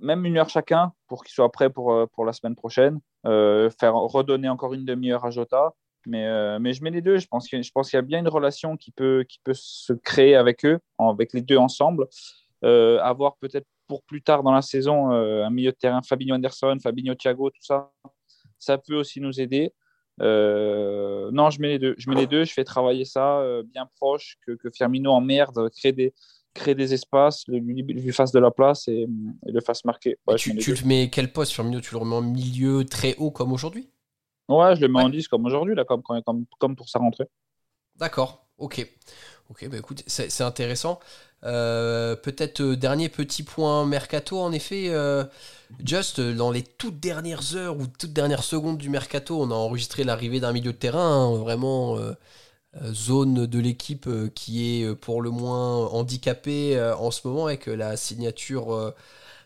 même 0.00 0.24
une 0.24 0.38
heure 0.38 0.48
chacun 0.48 0.92
pour 1.06 1.24
qu'ils 1.24 1.34
soient 1.34 1.50
prêts 1.50 1.70
pour, 1.70 2.08
pour 2.12 2.24
la 2.24 2.32
semaine 2.32 2.54
prochaine, 2.54 3.00
faire 3.24 3.94
redonner 3.94 4.48
encore 4.48 4.74
une 4.74 4.84
demi-heure 4.84 5.24
à 5.24 5.30
Jota. 5.30 5.74
Mais, 6.06 6.58
mais 6.58 6.72
je 6.72 6.82
mets 6.82 6.90
les 6.90 7.02
deux. 7.02 7.18
Je 7.18 7.26
pense 7.28 7.48
qu'il 7.48 7.62
y 7.92 7.96
a 7.96 8.02
bien 8.02 8.18
une 8.18 8.28
relation 8.28 8.76
qui 8.76 8.90
peut, 8.90 9.24
qui 9.28 9.38
peut 9.44 9.54
se 9.54 9.92
créer 9.92 10.36
avec 10.36 10.64
eux, 10.64 10.78
avec 10.98 11.34
les 11.34 11.42
deux 11.42 11.58
ensemble. 11.58 12.06
avoir 12.62 13.36
peut-être 13.36 13.66
pour 13.86 14.02
plus 14.02 14.22
tard 14.22 14.42
dans 14.42 14.52
la 14.52 14.62
saison 14.62 15.10
un 15.10 15.50
milieu 15.50 15.72
de 15.72 15.76
terrain, 15.76 16.00
Fabinho 16.02 16.34
Anderson, 16.34 16.78
Fabinho 16.82 17.14
Thiago, 17.14 17.50
tout 17.50 17.62
ça, 17.62 17.90
ça 18.58 18.78
peut 18.78 18.96
aussi 18.96 19.20
nous 19.20 19.40
aider. 19.40 19.74
Euh, 20.20 21.30
non, 21.32 21.50
je 21.50 21.60
mets 21.60 21.68
les 21.68 21.78
deux. 21.78 21.94
Je 21.98 22.10
mets 22.10 22.16
les 22.16 22.26
deux. 22.26 22.44
Je 22.44 22.52
fais 22.52 22.64
travailler 22.64 23.04
ça 23.04 23.38
euh, 23.38 23.62
bien 23.62 23.88
proche, 23.96 24.36
que, 24.46 24.52
que, 24.52 24.70
Firmino 24.70 25.10
en 25.10 25.20
merde, 25.20 25.70
crée 25.76 25.92
des, 25.92 26.14
crée 26.54 26.74
des 26.74 26.92
espaces, 26.94 27.44
lui, 27.48 27.82
lui 27.82 28.12
fasse 28.12 28.32
de 28.32 28.38
la 28.38 28.50
place 28.50 28.88
et, 28.88 29.06
le 29.44 29.60
fasse 29.60 29.84
marquer. 29.84 30.18
tu, 30.36 30.52
le 30.52 30.86
mets 30.86 31.10
quel 31.10 31.32
poste, 31.32 31.52
Firmino? 31.52 31.80
Tu 31.80 31.94
le 31.94 31.98
remets 31.98 32.16
en 32.16 32.22
milieu 32.22 32.84
très 32.84 33.16
haut 33.16 33.30
comme 33.30 33.52
aujourd'hui? 33.52 33.90
Ouais, 34.48 34.74
je 34.74 34.80
le 34.80 34.88
mets 34.88 35.00
en 35.00 35.08
10 35.08 35.28
comme 35.28 35.46
aujourd'hui, 35.46 35.74
là, 35.74 35.84
comme, 35.84 36.02
comme, 36.02 36.44
comme 36.58 36.76
pour 36.76 36.88
sa 36.88 36.98
rentrée. 36.98 37.26
D'accord, 37.96 38.48
ok. 38.58 38.86
Ok, 39.48 39.68
bah 39.68 39.78
écoute, 39.78 40.04
c'est 40.06 40.42
intéressant. 40.42 41.00
Euh, 41.44 42.16
peut-être 42.16 42.62
dernier 42.62 43.08
petit 43.08 43.42
point 43.42 43.86
mercato, 43.86 44.40
en 44.40 44.52
effet. 44.52 44.90
Just 45.84 46.20
dans 46.20 46.50
les 46.50 46.62
toutes 46.62 47.00
dernières 47.00 47.54
heures 47.56 47.78
ou 47.78 47.86
toutes 47.86 48.12
dernières 48.12 48.42
secondes 48.44 48.78
du 48.78 48.90
mercato, 48.90 49.40
on 49.40 49.50
a 49.50 49.54
enregistré 49.54 50.04
l'arrivée 50.04 50.40
d'un 50.40 50.52
milieu 50.52 50.72
de 50.72 50.76
terrain, 50.76 51.24
hein, 51.24 51.36
vraiment 51.36 51.96
euh, 51.96 52.12
euh, 52.82 52.92
zone 52.92 53.46
de 53.46 53.58
l'équipe 53.58 54.06
euh, 54.06 54.30
qui 54.34 54.82
est 54.82 54.94
pour 54.94 55.22
le 55.22 55.30
moins 55.30 55.86
handicapée 55.88 56.80
en 56.98 57.10
ce 57.10 57.26
moment 57.26 57.46
avec 57.46 57.66
la 57.66 57.96
signature 57.96 58.94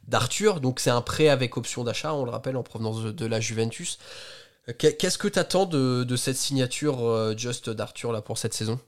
d'Arthur. 0.09 0.61
Donc 0.61 0.81
c'est 0.81 0.91
un 0.91 1.03
prêt 1.03 1.29
avec 1.29 1.57
option 1.57 1.85
d'achat, 1.85 2.15
on 2.15 2.25
le 2.25 2.31
rappelle, 2.31 2.57
en 2.57 2.63
provenance 2.63 3.03
de, 3.03 3.27
la 3.27 3.41
Juventus. 3.41 3.99
Qu'est-ce 4.79 5.19
que 5.19 5.29
tu 5.29 5.39
attends 5.39 5.67
de, 5.67 6.05
de, 6.05 6.17
cette 6.17 6.37
signature 6.37 7.37
Just 7.37 7.69
d'Arthur 7.71 8.13
là 8.13 8.23
pour 8.23 8.39
cette 8.39 8.55
saison? 8.55 8.81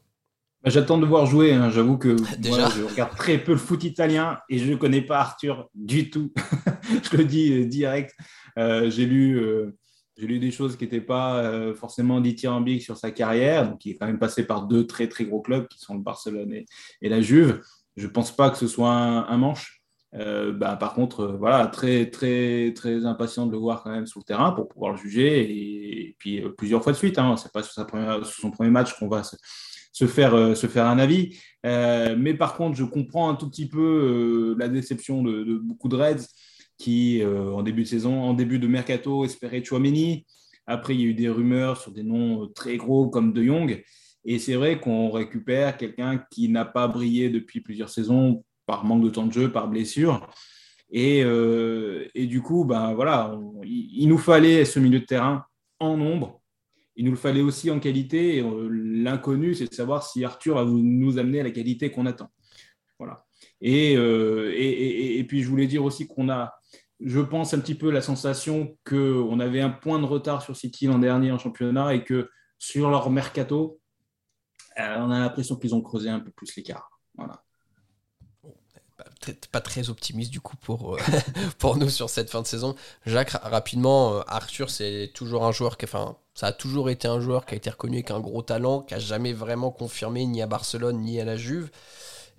J'attends 0.71 0.99
de 0.99 1.07
voir 1.07 1.27
jouer. 1.27 1.53
Hein. 1.53 1.71
J'avoue 1.71 1.97
que 1.97 2.17
je 2.43 2.85
regarde 2.85 3.17
très 3.17 3.39
peu 3.39 3.53
le 3.53 3.59
foot 3.59 3.83
italien 3.85 4.39
et 4.49 4.59
je 4.59 4.71
ne 4.71 4.77
connais 4.77 5.03
pas 5.03 5.19
Arthur 5.19 5.69
du 5.75 6.11
tout. 6.11 6.33
je 7.11 7.17
le 7.17 7.25
dis 7.25 7.53
euh, 7.53 7.67
direct. 7.67 8.15
Euh, 8.59 8.91
j'ai 8.91 9.07
lu, 9.07 9.39
euh, 9.39 9.77
lu 10.19 10.39
des 10.39 10.51
choses 10.51 10.77
qui 10.77 10.85
n'étaient 10.85 11.01
pas 11.01 11.73
forcément 11.75 12.21
dithyrambiques 12.21 12.83
sur 12.83 12.97
sa 12.97 13.11
carrière. 13.11 13.71
Donc, 13.71 13.85
il 13.85 13.93
est 13.93 13.95
quand 13.97 14.07
même 14.07 14.19
passé 14.19 14.45
par 14.47 14.67
deux 14.67 14.87
très 14.87 15.09
très 15.09 15.25
gros 15.25 15.41
clubs 15.41 15.69
qui 15.69 15.79
sont 15.79 15.95
le 15.95 16.01
Barcelone 16.01 16.53
et, 16.53 17.09
la 17.09 17.21
Juve. 17.21 17.61
Je 17.97 18.07
ne 18.07 18.11
pense 18.11 18.35
pas 18.35 18.51
que 18.51 18.57
ce 18.57 18.67
soit 18.67 18.93
un, 18.93 19.37
manche. 19.37 19.83
Bah, 20.13 20.77
par 20.77 20.95
contre, 20.95 21.37
voilà, 21.39 21.67
très 21.67 22.09
très 22.09 22.73
très 22.75 23.05
impatient 23.05 23.45
de 23.47 23.53
le 23.53 23.59
voir 23.59 23.83
quand 23.83 23.91
même 23.91 24.07
sur 24.07 24.21
le 24.21 24.25
terrain 24.25 24.53
pour 24.53 24.69
pouvoir 24.69 24.93
le 24.93 24.97
juger 24.97 25.43
et, 25.43 26.17
puis 26.19 26.43
plusieurs 26.57 26.83
fois 26.83 26.93
de 26.93 26.97
suite. 26.97 27.19
Hein. 27.19 27.37
C'est 27.37 27.53
pas 27.53 27.63
sur, 27.63 27.75
sa 27.75 27.87
sur, 28.25 28.41
son 28.41 28.51
premier 28.51 28.71
match 28.71 28.99
qu'on 28.99 29.09
va 29.09 29.23
se, 29.23 29.37
se 29.97 30.07
faire, 30.07 30.35
euh, 30.35 30.55
se 30.55 30.67
faire 30.67 30.87
un 30.87 30.99
avis. 30.99 31.39
Euh, 31.65 32.17
mais 32.19 32.35
par 32.35 32.55
contre, 32.55 32.77
je 32.77 32.85
comprends 32.85 33.31
un 33.31 33.35
tout 33.35 33.49
petit 33.49 33.67
peu 33.67 33.81
euh, 33.81 34.55
la 34.59 34.69
déception 34.69 35.23
de, 35.23 35.57
beaucoup 35.57 35.89
de 35.89 35.97
Reds 35.97 36.27
qui, 36.77 37.23
en 37.25 37.63
début 37.63 37.85
de 37.85 37.89
saison, 37.89 38.21
en 38.21 38.35
début 38.35 38.59
de 38.59 38.67
mercato, 38.67 39.25
espéraient 39.25 39.65
Chouameni. 39.65 40.27
Après, 40.67 40.95
il 40.95 41.01
y 41.01 41.05
a 41.05 41.07
eu 41.07 41.15
des 41.15 41.31
rumeurs 41.31 41.81
sur 41.81 41.91
des 41.91 42.03
noms 42.03 42.49
très 42.49 42.77
gros 42.77 43.09
comme 43.09 43.33
De 43.33 43.43
Jong. 43.43 43.83
Et 44.27 44.39
c'est 44.39 44.57
vrai 44.57 44.79
qu'on 44.79 45.11
récupère 45.11 45.79
quelqu'un 45.79 46.23
qui 46.31 46.51
n'a 46.51 46.67
pas 46.67 46.87
brillé 46.87 47.31
depuis 47.31 47.63
plusieurs 47.63 47.89
saisons 47.89 48.45
par 48.67 48.85
manque 48.85 49.05
de 49.05 49.09
temps 49.09 49.25
de 49.25 49.33
jeu, 49.33 49.51
par 49.51 49.69
blessure. 49.69 50.29
Et, 50.91 51.21
et 51.21 52.27
du 52.27 52.43
coup, 52.43 52.67
ben, 52.67 52.93
voilà, 52.93 53.35
il, 53.65 54.07
nous 54.07 54.19
fallait 54.19 54.67
ce 54.67 54.79
milieu 54.79 55.01
de 55.01 55.07
terrain 55.07 55.47
en 55.81 55.97
nombre 55.97 56.43
il 56.97 57.05
nous 57.05 57.13
le 57.13 57.17
fallait 57.17 57.43
aussi 57.43 57.71
en 57.71 57.79
qualité. 57.79 58.41
Euh, 58.41 58.69
l'inconnu, 58.71 59.55
c'est 59.55 59.69
de 59.69 59.75
savoir 59.75 60.03
si 60.03 60.25
Arthur 60.25 60.57
va 60.57 60.65
nous 60.65 61.19
amener 61.19 61.41
à 61.41 61.45
la 61.45 61.51
qualité 61.51 61.91
qu'on 61.91 62.07
attend. 62.07 62.31
Voilà. 62.99 63.27
Euh, 63.63 64.53
et, 64.57 65.25
puis, 65.25 65.43
je 65.43 65.49
voulais 65.49 65.67
dire 65.67 65.85
aussi 65.85 66.07
qu'on 66.07 66.29
a, 66.31 66.55
je 67.01 67.21
pense, 67.21 67.55
un 67.55 67.61
petit 67.61 67.75
peu 67.75 67.91
la 67.91 68.01
sensation 68.01 68.77
qu'on 68.85 69.41
avait 69.41 69.61
un 69.61 69.71
point 69.71 69.99
de 69.99 70.07
retard 70.07 70.43
sur 70.43 70.57
City 70.57 70.87
l'an 70.87 70.99
dernier 70.99 71.31
en 71.31 71.39
championnat 71.39 71.95
et 71.95 72.05
que 72.05 72.31
sur 72.59 72.91
leur 72.91 73.11
mercato, 73.11 73.81
on 74.79 75.11
a 75.11 75.21
l'impression 75.21 75.57
qu'ils 75.57 75.75
ont 75.75 75.83
creusé 75.83 76.09
un 76.09 76.21
peu 76.21 76.31
plus 76.31 76.55
l'écart. 76.57 76.91
Voilà 77.15 77.43
pas 79.51 79.61
très 79.61 79.91
optimiste 79.91 80.31
du 80.31 80.41
coup 80.41 80.57
pour, 80.57 80.97
euh, 80.97 81.75
nous 81.77 81.89
sur 81.89 82.11
cette 82.11 82.31
fin 82.31 82.43
de 82.43 82.47
saison. 82.47 82.77
Jacques, 83.05 83.31
rapidement, 83.31 84.15
euh, 84.15 84.21
Arthur, 84.27 84.71
c'est 84.71 85.11
toujours 85.15 85.45
un 85.45 85.53
joueur 85.53 85.77
qui, 85.77 85.85
enfin, 85.85 86.17
ça 86.37 86.49
a 86.49 86.53
toujours 86.53 86.91
été 86.91 87.09
un 87.09 87.19
joueur 87.19 87.47
qui 87.47 87.55
a 87.55 87.57
été 87.57 87.71
reconnu 87.71 87.97
avec 87.97 88.11
un 88.11 88.21
gros 88.21 88.43
talent, 88.43 88.83
qui 88.83 88.93
a 88.93 88.99
jamais 88.99 89.33
vraiment 89.33 89.71
confirmé 89.71 90.27
ni 90.27 90.43
à 90.43 90.47
Barcelone 90.47 91.01
ni 91.01 91.19
à 91.19 91.25
la 91.25 91.35
Juve. 91.35 91.71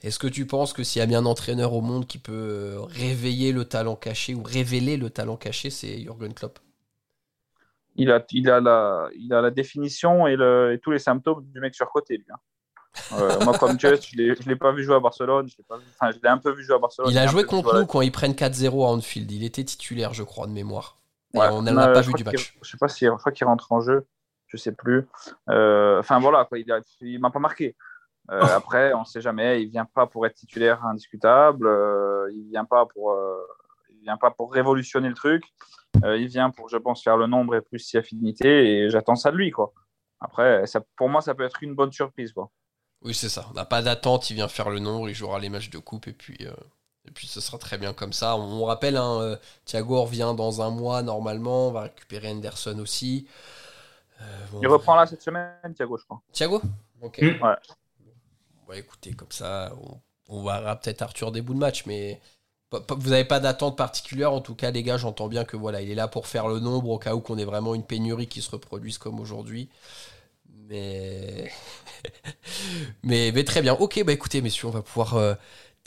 Est-ce 0.04 0.20
que 0.20 0.28
tu 0.28 0.46
penses 0.46 0.72
que 0.72 0.84
s'il 0.84 1.00
y 1.00 1.04
a 1.04 1.08
bien 1.08 1.22
un 1.22 1.26
entraîneur 1.26 1.74
au 1.74 1.82
monde 1.82 2.06
qui 2.06 2.20
peut 2.20 2.76
réveiller 2.90 3.52
le 3.52 3.66
talent 3.66 3.96
caché 3.96 4.36
ou 4.36 4.44
révéler 4.44 4.98
le 4.98 5.10
talent 5.10 5.36
caché, 5.36 5.72
c'est 5.72 6.00
Jürgen 6.00 6.36
Klopp? 6.36 6.60
Il 7.96 8.12
a, 8.12 8.24
il, 8.30 8.52
a 8.52 8.62
la, 8.62 9.10
il 9.18 9.34
a 9.34 9.42
la 9.42 9.50
définition 9.50 10.28
et, 10.28 10.36
le, 10.36 10.74
et 10.74 10.80
tous 10.80 10.92
les 10.92 11.00
symptômes 11.00 11.44
du 11.52 11.60
mec 11.60 11.74
surcoté, 11.74 12.18
lui. 12.18 12.26
Hein. 12.32 12.38
Euh, 13.14 13.40
moi, 13.46 13.58
comme 13.58 13.78
tu 13.78 13.88
je 13.88 14.22
ne 14.22 14.48
l'ai 14.48 14.56
pas 14.56 14.74
vu 14.74 14.84
jouer 14.84 14.96
à 14.96 15.00
Barcelone. 15.00 15.48
Je 15.50 16.20
l'ai 16.22 16.30
un 16.30 16.38
peu 16.38 16.52
vu 16.52 16.64
jouer 16.64 16.76
à 16.76 16.80
Barcelone. 16.80 17.10
Il 17.10 17.18
a 17.18 17.26
joué 17.26 17.46
contre 17.46 17.80
nous 17.80 17.88
quand 17.88 18.02
ils 18.02 18.12
prennent 18.12 18.34
4-0 18.34 18.86
à 18.86 18.90
Anfield. 18.90 19.32
Il 19.32 19.44
était 19.44 19.64
titulaire, 19.64 20.14
je 20.14 20.22
crois, 20.22 20.46
de 20.46 20.52
mémoire. 20.52 20.98
On 21.38 21.62
n'a 21.62 21.88
pas 21.88 22.02
vu 22.02 22.14
du 22.14 22.24
match. 22.24 22.58
Je 22.62 22.70
sais 22.70 22.78
pas 22.78 22.88
si 22.88 23.06
je 23.06 23.12
crois 23.12 23.32
qu'il 23.32 23.48
rentre 23.48 23.72
en 23.72 23.82
jeu. 23.82 24.06
Je 24.48 24.58
sais 24.58 24.72
plus. 24.72 25.08
Euh, 25.50 26.00
enfin 26.00 26.20
voilà, 26.20 26.46
quoi, 26.46 26.58
il 26.58 26.66
ne 26.68 27.20
m'a 27.20 27.32
pas 27.32 27.40
marqué. 27.40 27.76
Euh, 28.32 28.40
oh. 28.42 28.46
Après, 28.56 28.94
on 28.94 29.02
ne 29.02 29.06
sait 29.06 29.22
jamais. 29.22 29.62
Il 29.62 29.70
vient 29.70 29.86
pas 29.86 30.08
pour 30.08 30.26
être 30.26 30.36
titulaire 30.36 30.86
indiscutable. 30.86 31.68
il 32.34 32.48
vient 32.50 32.66
pas 32.66 32.86
pour. 32.86 33.16
il 33.90 34.02
vient 34.04 34.18
pas 34.18 34.32
pour 34.32 34.54
révolutionner 34.54 35.10
le 35.10 35.16
truc. 35.16 35.44
il 36.04 36.28
vient 36.28 36.50
pour, 36.50 36.70
je 36.70 36.78
pense, 36.78 37.04
faire 37.04 37.18
le 37.18 37.28
nombre 37.28 37.56
et 37.56 37.62
plus 37.62 37.80
si 37.80 37.98
affinité. 37.98 38.84
Et 38.84 38.90
j'attends 38.90 39.16
ça 39.16 39.32
de 39.32 39.38
lui, 39.38 39.52
quoi. 39.52 39.74
Après, 40.20 40.66
ça, 40.66 40.82
pour 40.96 41.10
moi, 41.10 41.22
ça 41.22 41.36
peut 41.36 41.44
être 41.44 41.62
une 41.62 41.76
bonne 41.76 41.92
surprise, 41.92 42.32
quoi. 42.34 42.50
Oui, 43.02 43.14
c'est 43.14 43.30
ça. 43.30 43.46
On 43.52 43.54
n'a 43.54 43.66
pas 43.66 43.82
d'attente, 43.82 44.30
il 44.30 44.36
vient 44.36 44.48
faire 44.48 44.70
le 44.70 44.80
nombre, 44.80 45.10
il 45.10 45.16
jouera 45.16 45.40
les 45.40 45.50
matchs 45.50 45.70
de 45.70 45.78
coupe 45.78 46.08
et 46.08 46.14
puis, 46.14 46.38
euh, 46.42 46.54
et 47.08 47.12
puis 47.12 47.28
ce 47.28 47.40
sera 47.42 47.58
très 47.58 47.78
bien 47.78 47.94
comme 47.94 48.14
ça. 48.14 48.36
On, 48.38 48.66
rappelle, 48.66 48.98
hein, 48.98 49.22
euh, 49.22 49.38
Thiago 49.66 50.02
revient 50.02 50.34
dans 50.36 50.62
un 50.62 50.70
mois 50.70 51.02
normalement, 51.02 51.70
on 51.70 51.72
va 51.72 51.82
récupérer 51.84 52.30
Anderson 52.30 52.78
aussi. 52.80 53.28
Euh, 54.22 54.26
il 54.62 54.68
reprend 54.68 54.96
là 54.96 55.06
cette 55.06 55.22
semaine, 55.22 55.74
Thiago, 55.76 55.98
je 55.98 56.06
crois. 56.06 56.22
Thiago 56.32 56.62
Ok. 57.02 57.22
Mm. 57.22 57.44
Ouais. 57.44 57.56
Bon, 58.68 58.74
écoutez, 58.74 59.14
comme 59.14 59.32
ça, 59.32 59.72
on, 60.28 60.44
verra 60.44 60.76
peut-être 60.76 61.02
Arthur 61.02 61.32
des 61.32 61.42
bouts 61.42 61.54
de 61.54 61.60
match, 61.60 61.86
mais 61.86 62.20
vous 62.72 63.10
n'avez 63.10 63.24
pas 63.24 63.40
d'attente 63.40 63.78
particulière, 63.78 64.34
en 64.34 64.42
tout 64.42 64.56
cas, 64.56 64.72
les 64.72 64.84
gars, 64.84 64.98
j'entends 64.98 65.30
bien 65.30 65.46
que 65.46 65.56
voilà, 65.56 65.82
il 65.82 65.90
est 65.90 65.96
là 65.96 66.10
pour 66.10 66.28
faire 66.28 66.48
le 66.48 66.60
nombre 66.60 66.90
au 66.90 67.00
cas 67.00 67.16
où 67.16 67.22
qu'on 67.22 67.38
ait 67.38 67.46
vraiment 67.46 67.76
une 67.76 67.84
pénurie 67.84 68.28
qui 68.28 68.42
se 68.42 68.52
reproduise 68.52 68.98
comme 68.98 69.20
aujourd'hui. 69.22 69.70
Mais... 70.50 71.50
mais... 73.04 73.44
très 73.46 73.62
bien. 73.62 73.74
Ok, 73.76 74.04
bah 74.04 74.12
écoutez, 74.12 74.42
messieurs, 74.42 74.68
on 74.68 74.72
va 74.72 74.82
pouvoir 74.82 75.16
euh, 75.16 75.36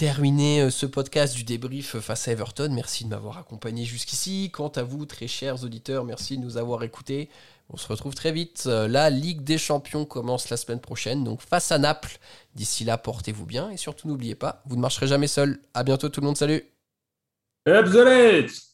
terminer 0.00 0.62
euh, 0.62 0.70
ce 0.70 0.86
podcast 0.86 1.36
du 1.36 1.44
débrief 1.44 1.98
face 1.98 2.26
à 2.26 2.32
Everton. 2.32 2.70
Merci 2.72 3.04
de 3.04 3.10
m'avoir 3.10 3.36
accompagné 3.36 3.84
jusqu'ici. 3.84 4.50
Quant 4.50 4.68
à 4.68 4.82
vous, 4.82 5.04
très 5.04 5.28
chers 5.28 5.62
auditeurs, 5.62 6.06
merci 6.06 6.38
de 6.38 6.42
nous 6.42 6.56
avoir 6.56 6.84
écoutés. 6.84 7.28
On 7.68 7.76
se 7.76 7.86
retrouve 7.86 8.14
très 8.14 8.32
vite. 8.32 8.64
Euh, 8.66 8.88
la 8.88 9.10
Ligue 9.10 9.44
des 9.44 9.58
Champions 9.58 10.06
commence 10.06 10.48
la 10.48 10.56
semaine 10.56 10.80
prochaine, 10.80 11.22
donc 11.22 11.42
face 11.42 11.70
à 11.70 11.76
Naples. 11.76 12.16
D'ici 12.54 12.84
là, 12.84 12.96
portez-vous 12.96 13.44
bien 13.44 13.68
et 13.68 13.76
surtout 13.76 14.08
n'oubliez 14.08 14.34
pas, 14.34 14.62
vous 14.64 14.76
ne 14.76 14.80
marcherez 14.80 15.06
jamais 15.06 15.28
seul. 15.28 15.58
À 15.74 15.84
bientôt 15.84 16.08
tout 16.08 16.22
le 16.22 16.28
monde, 16.28 16.38
salut. 16.38 16.64
Absolute 17.66 18.69